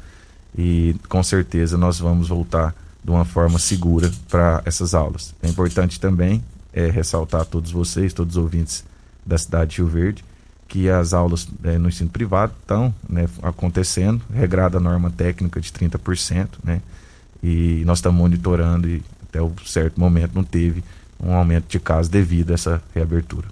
[0.57, 5.35] e com certeza nós vamos voltar de uma forma segura para essas aulas.
[5.43, 8.83] É importante também é, ressaltar a todos vocês, todos os ouvintes
[9.23, 10.25] da cidade de Rio Verde,
[10.67, 15.71] que as aulas é, no ensino privado estão né, acontecendo, regrada a norma técnica de
[15.71, 16.81] 30%, né?
[17.41, 20.83] E nós estamos monitorando e até o certo momento não teve
[21.19, 23.47] um aumento de casos devido a essa reabertura.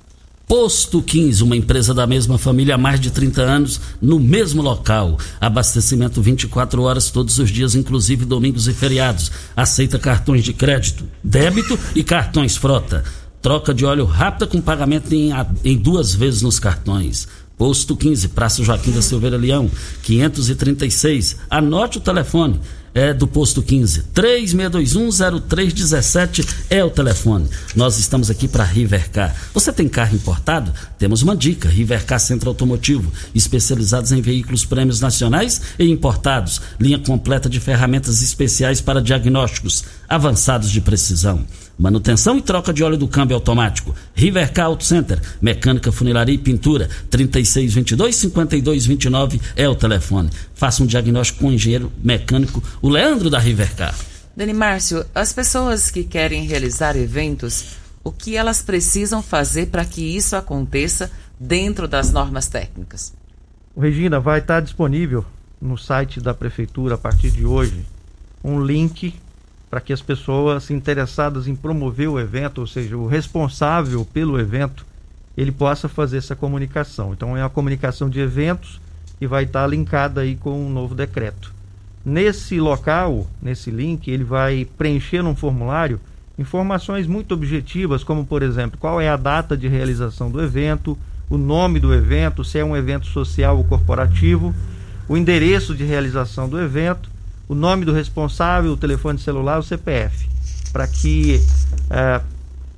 [0.48, 5.18] Posto 15, uma empresa da mesma família há mais de 30 anos, no mesmo local.
[5.42, 9.32] Abastecimento 24 horas todos os dias, inclusive domingos e feriados.
[9.56, 13.04] Aceita cartões de crédito, débito e cartões frota.
[13.46, 15.30] Troca de óleo rápida com pagamento em,
[15.64, 17.28] em duas vezes nos cartões.
[17.56, 19.70] Posto 15, Praça Joaquim da Silveira Leão,
[20.02, 21.38] 536.
[21.48, 22.60] Anote o telefone
[22.96, 24.06] é do posto 15.
[24.16, 27.48] 36210317 é o telefone.
[27.76, 29.36] Nós estamos aqui para Rivercar.
[29.54, 30.74] Você tem carro importado?
[30.98, 36.60] Temos uma dica: Rivercar Centro Automotivo, especializados em veículos prêmios nacionais e importados.
[36.80, 41.46] Linha completa de ferramentas especiais para diagnósticos avançados de precisão.
[41.78, 43.94] Manutenção e troca de óleo do câmbio automático.
[44.14, 46.88] Rivercar Auto Center, mecânica, funilaria e pintura.
[47.12, 50.30] 3622-5229 é o telefone.
[50.54, 53.94] Faça um diagnóstico com o engenheiro mecânico, o Leandro da Rivercar.
[54.36, 60.16] Dani Márcio, as pessoas que querem realizar eventos, o que elas precisam fazer para que
[60.16, 63.14] isso aconteça dentro das normas técnicas?
[63.78, 65.26] Regina, vai estar disponível
[65.62, 67.86] no site da prefeitura a partir de hoje
[68.44, 69.14] um link
[69.76, 74.86] para que as pessoas interessadas em promover o evento, ou seja, o responsável pelo evento,
[75.36, 77.12] ele possa fazer essa comunicação.
[77.12, 78.80] Então é uma comunicação de eventos
[79.20, 81.54] e vai estar linkada aí com um novo decreto.
[82.06, 86.00] Nesse local, nesse link, ele vai preencher num formulário
[86.40, 90.98] informações muito objetivas, como por exemplo, qual é a data de realização do evento,
[91.30, 94.56] o nome do evento, se é um evento social ou corporativo,
[95.10, 97.14] o endereço de realização do evento,
[97.48, 100.30] o nome do responsável, o telefone celular, o CPF,
[100.72, 101.42] para que
[101.90, 102.22] é,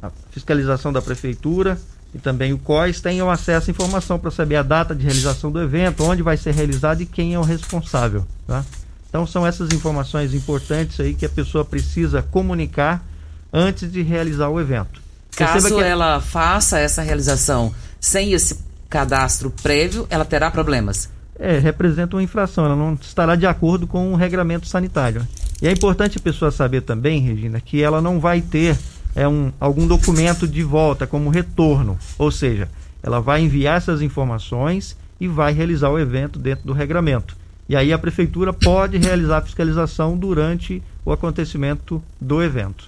[0.02, 1.80] a fiscalização da prefeitura
[2.14, 5.62] e também o COIS tenham acesso à informação para saber a data de realização do
[5.62, 8.26] evento, onde vai ser realizado e quem é o responsável.
[8.46, 8.64] Tá?
[9.10, 13.04] Então são essas informações importantes aí que a pessoa precisa comunicar
[13.52, 15.02] antes de realizar o evento.
[15.36, 15.82] Caso que...
[15.82, 21.10] ela faça essa realização sem esse cadastro prévio, ela terá problemas.
[21.40, 25.28] É, representa uma infração, ela não estará de acordo com o regramento sanitário.
[25.62, 28.78] E é importante a pessoa saber também, Regina, que ela não vai ter
[29.16, 32.70] é um, algum documento de volta como retorno, ou seja,
[33.02, 37.36] ela vai enviar essas informações e vai realizar o evento dentro do regramento.
[37.68, 42.86] E aí a prefeitura pode realizar a fiscalização durante o acontecimento do evento.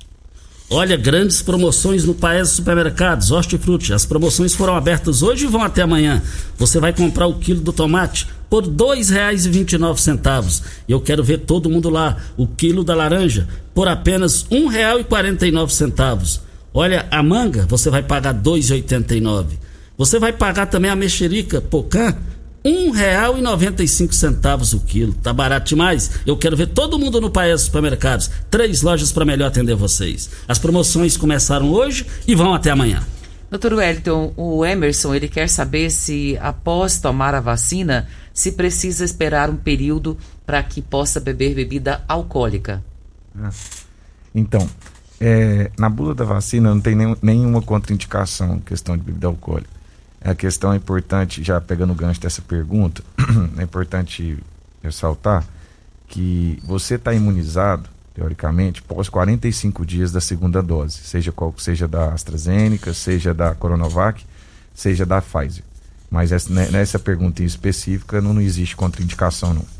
[0.69, 3.91] Olha, grandes promoções no Paes Supermercados, Hortifruti.
[3.91, 6.21] As promoções foram abertas hoje e vão até amanhã.
[6.59, 10.63] Você vai comprar o quilo do tomate por R$ 2,29.
[10.87, 12.17] Eu quero ver todo mundo lá.
[12.35, 16.39] O quilo da laranja por apenas R$ 1,49.
[16.73, 19.45] Olha, a manga você vai pagar R$ 2,89.
[19.97, 22.15] Você vai pagar também a mexerica pocã
[23.87, 25.13] cinco centavos o quilo.
[25.13, 26.11] Tá barato demais?
[26.25, 28.29] Eu quero ver todo mundo no Paes Supermercados.
[28.49, 30.29] Três lojas para melhor atender vocês.
[30.47, 33.03] As promoções começaram hoje e vão até amanhã.
[33.49, 38.07] Doutor Wellington, o Emerson, ele quer saber se após tomar a vacina,
[38.39, 42.81] se precisa esperar um período para que possa beber bebida alcoólica.
[43.37, 43.49] Ah.
[44.33, 44.65] Então,
[45.19, 49.69] é, na bula da vacina não tem nenhum, nenhuma contraindicação questão de bebida alcoólica.
[50.21, 53.03] A questão é importante, já pegando o gancho dessa pergunta,
[53.59, 54.41] é importante
[54.81, 55.45] ressaltar
[56.07, 62.13] que você está imunizado, teoricamente, pós 45 dias da segunda dose, seja qual seja da
[62.13, 64.25] AstraZeneca, seja da Coronavac,
[64.73, 65.68] seja da Pfizer.
[66.09, 69.79] Mas essa, né, nessa pergunta específica não, não existe contraindicação não.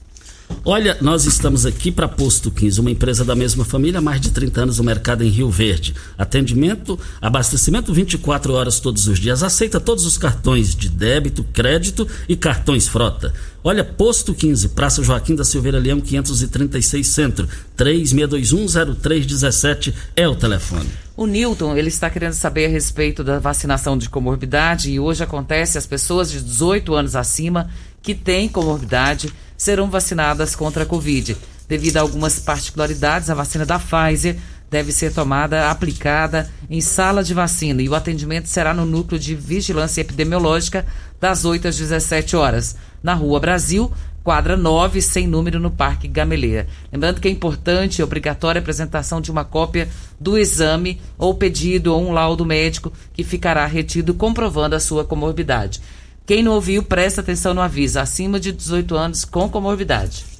[0.66, 4.32] Olha, nós estamos aqui para Posto 15, uma empresa da mesma família, há mais de
[4.32, 5.96] 30 anos no mercado em Rio Verde.
[6.18, 9.42] Atendimento, abastecimento 24 horas todos os dias.
[9.42, 13.34] Aceita todos os cartões de débito, crédito e cartões frota.
[13.64, 17.48] Olha, Posto 15, Praça Joaquim da Silveira Leão, 536 Centro,
[17.78, 20.90] 36210317 é o telefone.
[21.20, 25.78] O Newton, ele está querendo saber a respeito da vacinação de comorbidade e hoje acontece
[25.78, 27.70] as pessoas de 18 anos acima
[28.02, 31.36] que têm comorbidade serão vacinadas contra a Covid.
[31.68, 34.38] Devido a algumas particularidades, a vacina da Pfizer
[34.72, 39.36] deve ser tomada, aplicada em sala de vacina e o atendimento será no núcleo de
[39.36, 40.86] vigilância epidemiológica
[41.20, 43.92] das 8 às 17 horas, na Rua Brasil,
[44.24, 46.68] quadra 9, sem número no Parque Gameleira.
[46.92, 49.90] Lembrando que é importante e obrigatória a apresentação de uma cópia
[50.20, 55.82] do exame ou pedido ou um laudo médico que ficará retido comprovando a sua comorbidade.
[56.26, 58.00] Quem não ouviu, presta atenção no aviso.
[58.00, 60.39] Acima de 18 anos com comorbidade.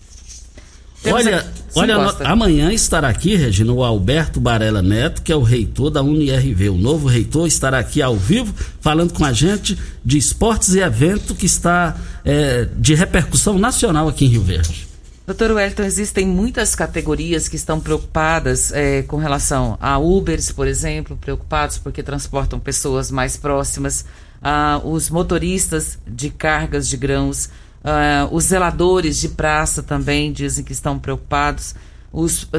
[1.02, 1.46] Temos olha,
[1.76, 1.96] olha
[2.26, 6.70] amanhã estará aqui, Regina, o Alberto Barela Neto, que é o reitor da UniRV.
[6.70, 11.34] O novo reitor estará aqui ao vivo, falando com a gente de esportes e evento
[11.34, 11.96] que está
[12.26, 14.90] é, de repercussão nacional aqui em Rio Verde.
[15.30, 21.16] Doutor Wellington, existem muitas categorias que estão preocupadas é, com relação a Ubers, por exemplo,
[21.16, 24.06] preocupados porque transportam pessoas mais próximas,
[24.42, 27.48] ah, os motoristas de cargas de grãos,
[27.84, 31.76] ah, os zeladores de praça também dizem que estão preocupados,
[32.12, 32.50] os,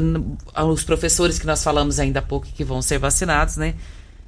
[0.69, 3.75] os professores que nós falamos ainda há pouco que vão ser vacinados, né?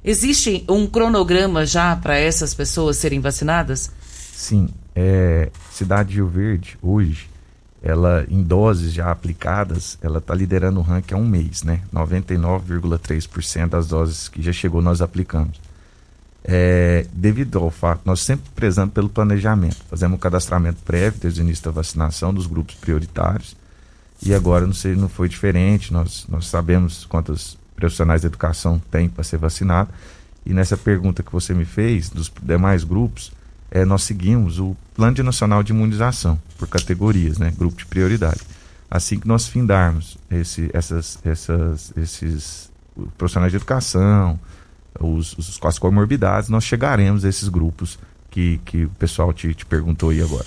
[0.03, 3.89] Existe um cronograma já para essas pessoas serem vacinadas?
[4.33, 4.69] Sim.
[4.93, 7.29] É, Cidade de Rio Verde, hoje,
[7.81, 11.81] ela em doses já aplicadas, ela está liderando o ranking há um mês, né?
[11.93, 15.59] 99,3% das doses que já chegou nós aplicamos.
[16.45, 21.43] É, devido ao fato, nós sempre prezamos pelo planejamento, fazemos um cadastramento prévio desde o
[21.43, 23.55] início da vacinação dos grupos prioritários.
[24.21, 29.09] E agora não, sei, não foi diferente, nós, nós sabemos quantos profissionais de educação tem
[29.09, 29.89] para ser vacinado.
[30.45, 33.31] E nessa pergunta que você me fez, dos demais grupos,
[33.71, 38.41] é, nós seguimos o Plano Nacional de Imunização, por categorias, né, grupo de prioridade.
[38.89, 42.69] Assim que nós findarmos esse, essas, essas, esses
[43.17, 44.39] profissionais de educação,
[44.99, 47.97] os, os, as comorbidades, nós chegaremos a esses grupos
[48.29, 50.45] que, que o pessoal te, te perguntou aí agora.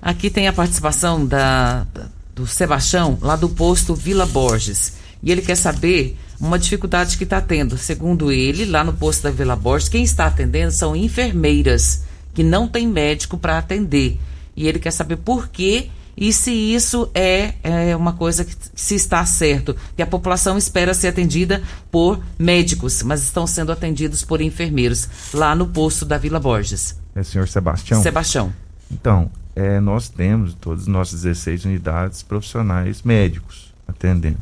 [0.00, 1.84] Aqui tem a participação da,
[2.32, 4.92] do Sebastião, lá do posto Vila Borges.
[5.20, 7.76] E ele quer saber uma dificuldade que está tendo.
[7.76, 12.04] Segundo ele, lá no posto da Vila Borges, quem está atendendo são enfermeiras,
[12.34, 14.20] que não tem médico para atender.
[14.56, 18.94] E ele quer saber por quê e se isso é, é uma coisa que se
[18.94, 19.76] está certo.
[19.96, 25.54] Que a população espera ser atendida por médicos, mas estão sendo atendidos por enfermeiros, lá
[25.54, 26.98] no posto da Vila Borges.
[27.14, 28.02] É o senhor Sebastião?
[28.02, 28.52] Sebastião.
[28.90, 34.38] Então, é, nós temos todas as nossas 16 unidades profissionais médicos atendendo.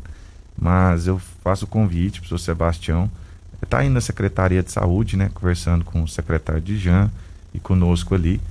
[0.55, 3.11] Mas eu faço o convite para o senhor Sebastião.
[3.61, 5.31] Está aí na Secretaria de Saúde, né?
[5.33, 7.09] Conversando com o secretário de Jan
[7.53, 8.41] e conosco ali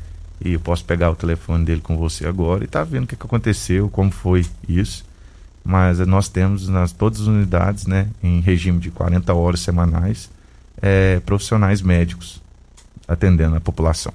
[0.44, 3.16] e eu posso pegar o telefone dele com você agora e tá vendo o que,
[3.16, 5.05] que aconteceu, como foi isso.
[5.64, 10.28] Mas nós temos nas todas as unidades, né, em regime de 40 horas semanais,
[10.80, 12.42] é, profissionais médicos
[13.07, 14.12] atendendo a população.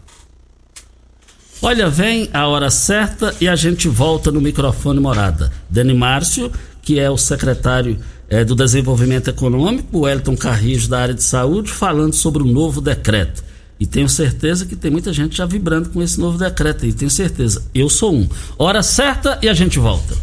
[1.61, 5.51] Olha, vem a hora certa e a gente volta no microfone morada.
[5.69, 7.97] Dani Márcio, que é o secretário
[8.29, 12.81] é, do Desenvolvimento Econômico, o Elton Carrijo da área de saúde, falando sobre o novo
[12.81, 13.46] decreto.
[13.79, 17.11] E tenho certeza que tem muita gente já vibrando com esse novo decreto aí, tenho
[17.11, 17.63] certeza.
[17.73, 18.27] Eu sou um.
[18.57, 20.15] Hora certa e a gente volta.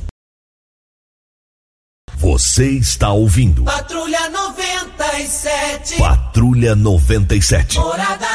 [2.16, 3.64] Você está ouvindo.
[3.64, 5.98] Patrulha 97.
[5.98, 7.78] Patrulha 97.
[7.78, 8.26] Morada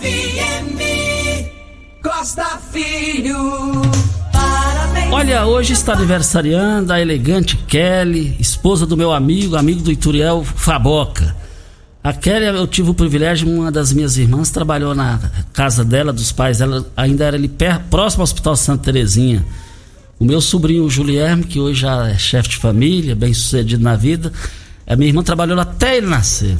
[0.00, 0.78] FM.
[2.02, 3.82] Costa Filho.
[4.32, 5.12] Parabéns.
[5.12, 11.34] Olha, hoje está aniversariando a elegante Kelly, esposa do meu amigo, amigo do Ituriel Faboca.
[12.08, 15.20] A Kelly, eu tive o privilégio, uma das minhas irmãs trabalhou na
[15.52, 19.44] casa dela, dos pais dela, ainda era ali perto, próximo ao Hospital Santa Terezinha.
[20.18, 23.94] O meu sobrinho, o Julierme, que hoje já é chefe de família, bem sucedido na
[23.94, 24.32] vida,
[24.86, 26.56] a minha irmã trabalhou lá até ele nascer.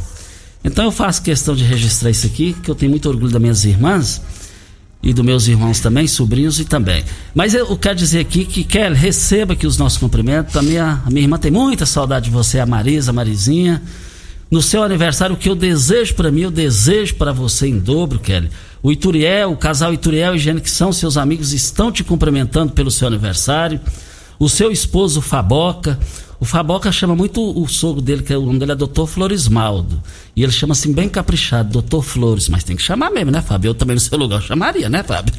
[0.63, 3.65] Então eu faço questão de registrar isso aqui, que eu tenho muito orgulho das minhas
[3.65, 4.21] irmãs
[5.03, 7.03] e dos meus irmãos também, sobrinhos e também.
[7.35, 10.55] Mas eu quero dizer aqui que, Kelly, receba aqui os nossos cumprimentos.
[10.59, 13.81] A minha, a minha irmã tem muita saudade de você, a Marisa, a Marizinha
[14.51, 18.19] no seu aniversário, o que eu desejo para mim, eu desejo para você em dobro,
[18.19, 18.51] Kelly.
[18.83, 22.91] O Ituriel, o casal Ituriel e Gene, que são seus amigos, estão te cumprimentando pelo
[22.91, 23.81] seu aniversário.
[24.39, 25.99] O seu esposo Faboca,
[26.41, 30.01] o Faboca chama muito o sogro dele, que é, o nome dele é Doutor Florismaldo.
[30.37, 32.49] E ele chama assim bem caprichado, Doutor Flores.
[32.49, 33.71] Mas tem que chamar mesmo, né, Fábio?
[33.71, 35.35] Eu também no seu lugar chamaria, né, Fábio?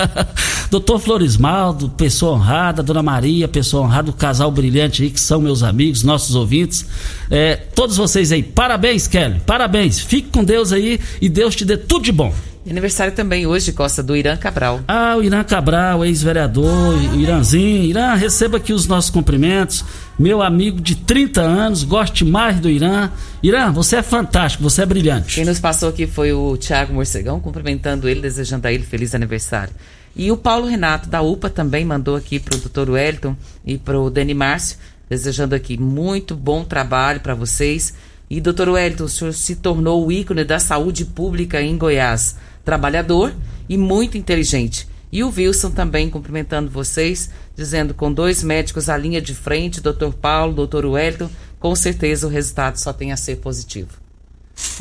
[0.70, 5.62] Doutor Florismaldo, pessoa honrada, Dona Maria, pessoa honrada, o casal brilhante aí, que são meus
[5.62, 6.86] amigos, nossos ouvintes.
[7.30, 10.00] É, todos vocês aí, parabéns, Kelly, parabéns.
[10.00, 12.32] Fique com Deus aí e Deus te dê tudo de bom.
[12.70, 14.80] Aniversário também hoje, Costa, do Irã Cabral.
[14.86, 17.84] Ah, o Irã Cabral, ex-vereador, o Irãzinho.
[17.84, 19.84] Irã, receba aqui os nossos cumprimentos.
[20.16, 23.10] Meu amigo de 30 anos, goste mais do Irã.
[23.42, 25.34] Irã, você é fantástico, você é brilhante.
[25.34, 29.74] Quem nos passou aqui foi o Tiago Morcegão, cumprimentando ele, desejando a ele feliz aniversário.
[30.14, 33.34] E o Paulo Renato, da UPA, também mandou aqui para o doutor Wellington
[33.66, 34.76] e para o Dani Márcio,
[35.10, 37.92] desejando aqui muito bom trabalho para vocês.
[38.30, 43.34] E, doutor Wellington, o senhor se tornou o ícone da saúde pública em Goiás trabalhador
[43.68, 44.88] e muito inteligente.
[45.10, 50.14] E o Wilson também cumprimentando vocês, dizendo com dois médicos à linha de frente, doutor
[50.14, 53.90] Paulo, doutor Wellington, com certeza o resultado só tem a ser positivo.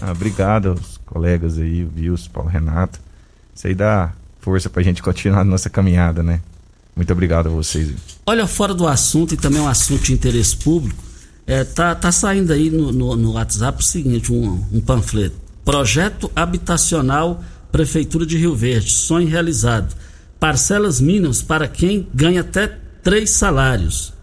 [0.01, 2.99] Ah, obrigado aos colegas aí, o Wilson, Paulo Renato.
[3.53, 6.41] Isso aí dá força pra gente continuar a nossa caminhada, né?
[6.95, 7.93] Muito obrigado a vocês.
[8.25, 11.03] Olha, fora do assunto e também um assunto de interesse público,
[11.45, 15.35] é, tá, tá saindo aí no, no, no WhatsApp o seguinte, um, um panfleto.
[15.63, 19.95] Projeto Habitacional Prefeitura de Rio Verde, sonho realizado.
[20.39, 24.13] Parcelas mínimas para quem ganha até três salários.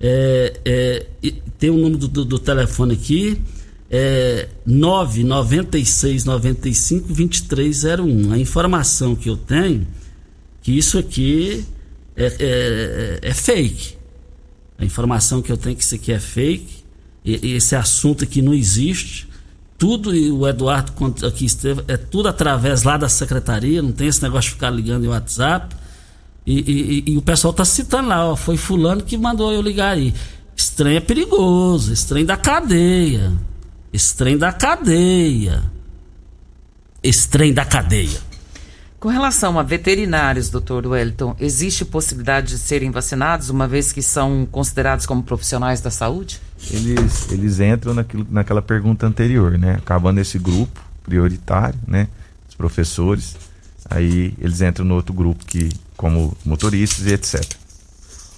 [0.00, 1.06] É, é,
[1.58, 3.40] tem o número do, do telefone aqui,
[3.90, 8.32] é 996 95 2301.
[8.32, 9.86] A informação que eu tenho
[10.62, 11.64] que isso aqui
[12.16, 13.94] é, é, é, fake.
[14.78, 16.84] A informação que eu tenho que isso aqui é fake.
[17.24, 19.28] E, esse assunto aqui não existe.
[19.80, 20.92] Tudo, e o Eduardo
[21.26, 25.06] aqui esteve, é tudo através lá da secretaria, não tem esse negócio de ficar ligando
[25.06, 25.74] em WhatsApp.
[26.46, 26.58] E,
[27.06, 30.12] e, e o pessoal está citando lá, ó, foi fulano que mandou eu ligar aí.
[30.54, 33.32] Estranho é perigoso, estranho da cadeia.
[33.90, 35.62] Estranho da cadeia.
[37.02, 38.20] Estranho da cadeia.
[39.00, 44.46] Com relação a veterinários, doutor Wellington, existe possibilidade de serem vacinados, uma vez que são
[44.52, 46.38] considerados como profissionais da saúde?
[46.70, 49.76] Eles, eles entram naquilo, naquela pergunta anterior, né?
[49.76, 52.08] Acabando esse grupo prioritário, né?
[52.46, 53.36] Os professores,
[53.88, 57.54] aí eles entram no outro grupo que, como motoristas e etc.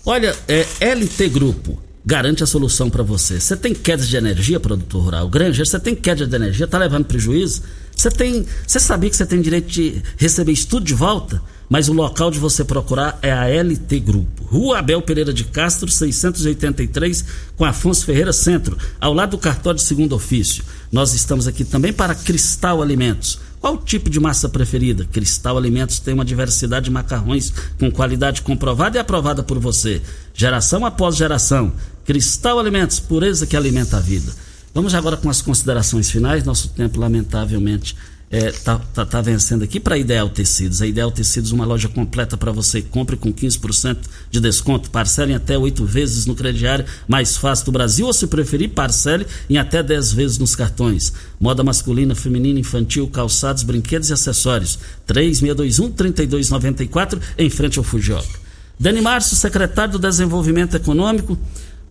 [0.07, 3.41] Olha, é LT Grupo garante a solução para você.
[3.41, 7.05] Você tem queda de energia, produtor rural, Granger, você tem queda de energia, tá levando
[7.05, 7.63] prejuízo?
[7.97, 11.41] Você tem, você sabia que você tem direito de receber isso tudo de volta?
[11.69, 14.45] Mas o local de você procurar é a LT Grupo.
[14.45, 17.25] Rua Abel Pereira de Castro, 683,
[17.57, 20.65] com Afonso Ferreira Centro, ao lado do cartório de segundo ofício.
[20.91, 23.39] Nós estamos aqui também para Cristal Alimentos.
[23.63, 25.07] Qual o tipo de massa preferida?
[25.13, 30.03] Cristal Alimentos tem uma diversidade de macarrões com qualidade comprovada e aprovada por você.
[30.35, 31.73] Geração após geração.
[32.05, 34.33] Cristal Alimentos, pureza que alimenta a vida.
[34.75, 36.43] Vamos agora com as considerações finais.
[36.43, 37.97] Nosso tempo, lamentavelmente,
[38.33, 40.81] está é, tá, tá, tá, vencendo aqui para a Ideal Tecidos.
[40.81, 42.81] A Ideal Tecidos, uma loja completa para você.
[42.81, 43.99] Compre com 15%
[44.31, 44.91] de desconto.
[44.91, 48.07] Parcele em até oito vezes no crediário mais fácil do Brasil.
[48.07, 51.13] Ou, se preferir, parcele em até 10 vezes nos cartões.
[51.39, 54.79] Moda masculina, feminina, infantil, calçados, brinquedos e acessórios.
[55.07, 58.41] 3621-3294, em frente ao Fujioka.
[58.81, 61.37] Dani Márcio, secretário do Desenvolvimento Econômico.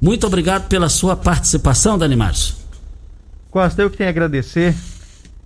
[0.01, 2.55] Muito obrigado pela sua participação, Dani Márcio.
[3.51, 4.73] Costa, eu que tenho a agradecer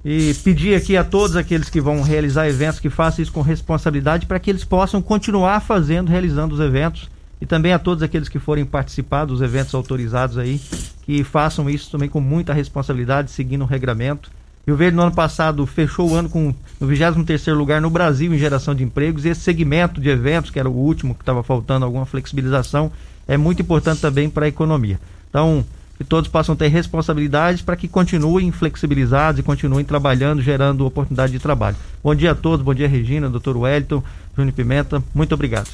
[0.08, 4.28] e pedir aqui a todos aqueles que vão realizar eventos que façam isso com responsabilidade
[4.28, 7.10] para que eles possam continuar fazendo, realizando os eventos
[7.42, 10.62] e também a todos aqueles que forem participar dos eventos autorizados aí,
[11.08, 14.30] que façam isso também com muita responsabilidade, seguindo o regramento.
[14.68, 18.38] o Verde no ano passado fechou o ano com no 23 lugar no Brasil em
[18.38, 21.84] geração de empregos e esse segmento de eventos, que era o último que estava faltando
[21.84, 22.92] alguma flexibilização,
[23.28, 25.00] é muito importante também para a economia.
[25.32, 25.66] Então,
[25.98, 31.40] que todos possam ter responsabilidades para que continuem flexibilizados e continuem trabalhando, gerando oportunidade de
[31.40, 31.78] trabalho.
[32.04, 34.04] Bom dia a todos, bom dia Regina, doutor Wellington,
[34.36, 35.70] Júnior Pimenta, muito obrigado.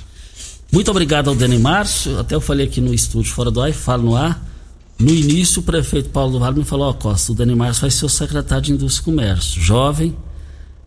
[0.71, 4.03] Muito obrigado ao Dani Márcio, até eu falei aqui no estúdio fora do ar falo
[4.03, 4.51] no ar.
[5.01, 7.81] No início, o prefeito Paulo do Vale me falou: Ó, oh, Costa, o Dani Márcio
[7.81, 9.59] vai ser o secretário de Indústria e Comércio.
[9.59, 10.15] Jovem,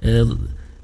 [0.01, 0.24] é,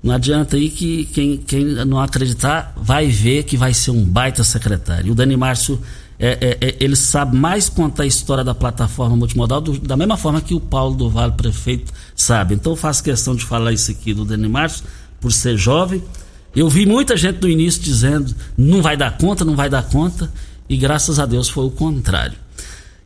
[0.03, 4.43] não adianta aí que quem, quem não acreditar vai ver que vai ser um baita
[4.43, 5.07] secretário.
[5.07, 5.81] E o Dani Márcio
[6.21, 10.19] é, é, é, ele sabe mais contar a história da plataforma multimodal do, da mesma
[10.19, 12.55] forma que o Paulo do Vale, prefeito, sabe.
[12.55, 14.85] Então eu faço questão de falar isso aqui do Dani Márcio,
[15.19, 16.03] por ser jovem.
[16.55, 20.31] Eu vi muita gente no início dizendo não vai dar conta, não vai dar conta,
[20.69, 22.37] e graças a Deus foi o contrário.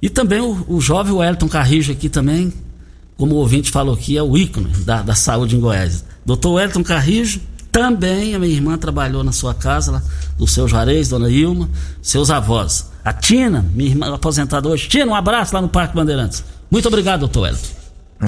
[0.03, 2.53] E também o, o jovem Wellington Carrijo aqui também,
[3.17, 6.05] como o ouvinte falou aqui, é o ícone da, da saúde em Goiás.
[6.27, 7.41] Doutor Wellington Carrijo,
[7.75, 10.03] também a minha irmã trabalhou na sua casa, lá,
[10.39, 11.68] do seu Juarez, dona Ilma,
[12.01, 12.89] seus avós.
[13.05, 14.89] A Tina, minha irmã aposentada hoje.
[14.89, 16.45] Tina, um abraço lá no Parque Bandeirantes.
[16.70, 17.75] Muito obrigado, doutor Wellington.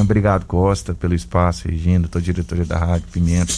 [0.00, 3.52] Obrigado, Costa, pelo espaço, Regina, tô diretoria da Rádio Pimenta.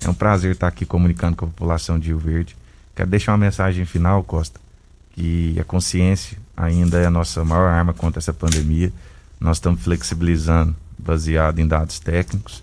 [0.00, 2.56] É um prazer estar aqui comunicando com a população de Rio Verde.
[2.94, 4.60] Quero deixar uma mensagem final, Costa,
[5.10, 8.92] que a consciência ainda é a nossa maior arma contra essa pandemia.
[9.40, 12.62] Nós estamos flexibilizando baseado em dados técnicos,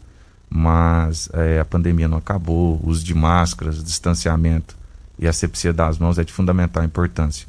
[0.49, 2.79] mas é, a pandemia não acabou.
[2.83, 4.75] O uso de máscaras, distanciamento
[5.17, 7.47] e asepsia das mãos é de fundamental importância.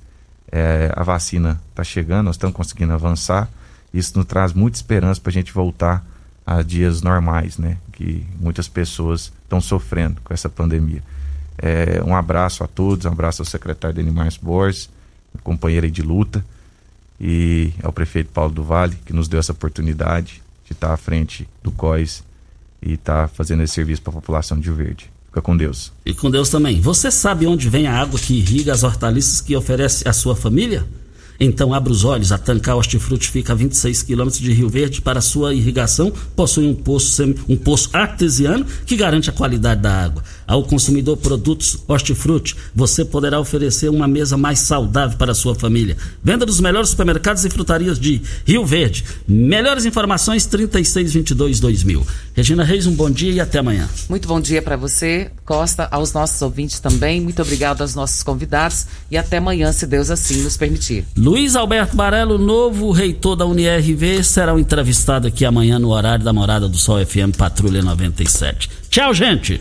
[0.52, 3.48] É, a vacina está chegando, nós estamos conseguindo avançar.
[3.94, 6.04] Isso nos traz muita esperança para a gente voltar
[6.44, 7.78] a dias normais, né?
[7.92, 11.02] Que muitas pessoas estão sofrendo com essa pandemia.
[11.56, 14.90] É, um abraço a todos, um abraço ao secretário de Animais Borges,
[15.42, 16.44] companheiro de luta,
[17.20, 21.48] e ao prefeito Paulo do Vale, que nos deu essa oportunidade de estar à frente
[21.62, 22.24] do COIS
[22.82, 25.10] e estar fazendo esse serviço para a população de Rio Verde.
[25.26, 25.92] Fica com Deus.
[26.04, 26.80] E com Deus também.
[26.80, 30.86] Você sabe onde vem a água que irriga as hortaliças que oferece à sua família?
[31.42, 35.22] Então abra os olhos, a Tancar Hortifruti fica a 26 quilômetros de Rio Verde para
[35.22, 40.22] sua irrigação, possui um poço, um poço artesiano que garante a qualidade da água.
[40.46, 45.96] Ao consumidor produtos Hortifruti, você poderá oferecer uma mesa mais saudável para a sua família.
[46.22, 49.04] Venda dos melhores supermercados e frutarias de Rio Verde.
[49.26, 52.04] Melhores informações 3622-2000.
[52.34, 53.88] Regina Reis, um bom dia e até amanhã.
[54.08, 57.20] Muito bom dia para você, Costa, aos nossos ouvintes também.
[57.20, 61.06] Muito obrigado aos nossos convidados e até amanhã, se Deus assim nos permitir.
[61.30, 66.32] Luiz Alberto Barelo, novo reitor da UniRV, será um entrevistado aqui amanhã no horário da
[66.32, 68.68] Morada do Sol FM Patrulha 97.
[68.90, 69.60] Tchau, gente!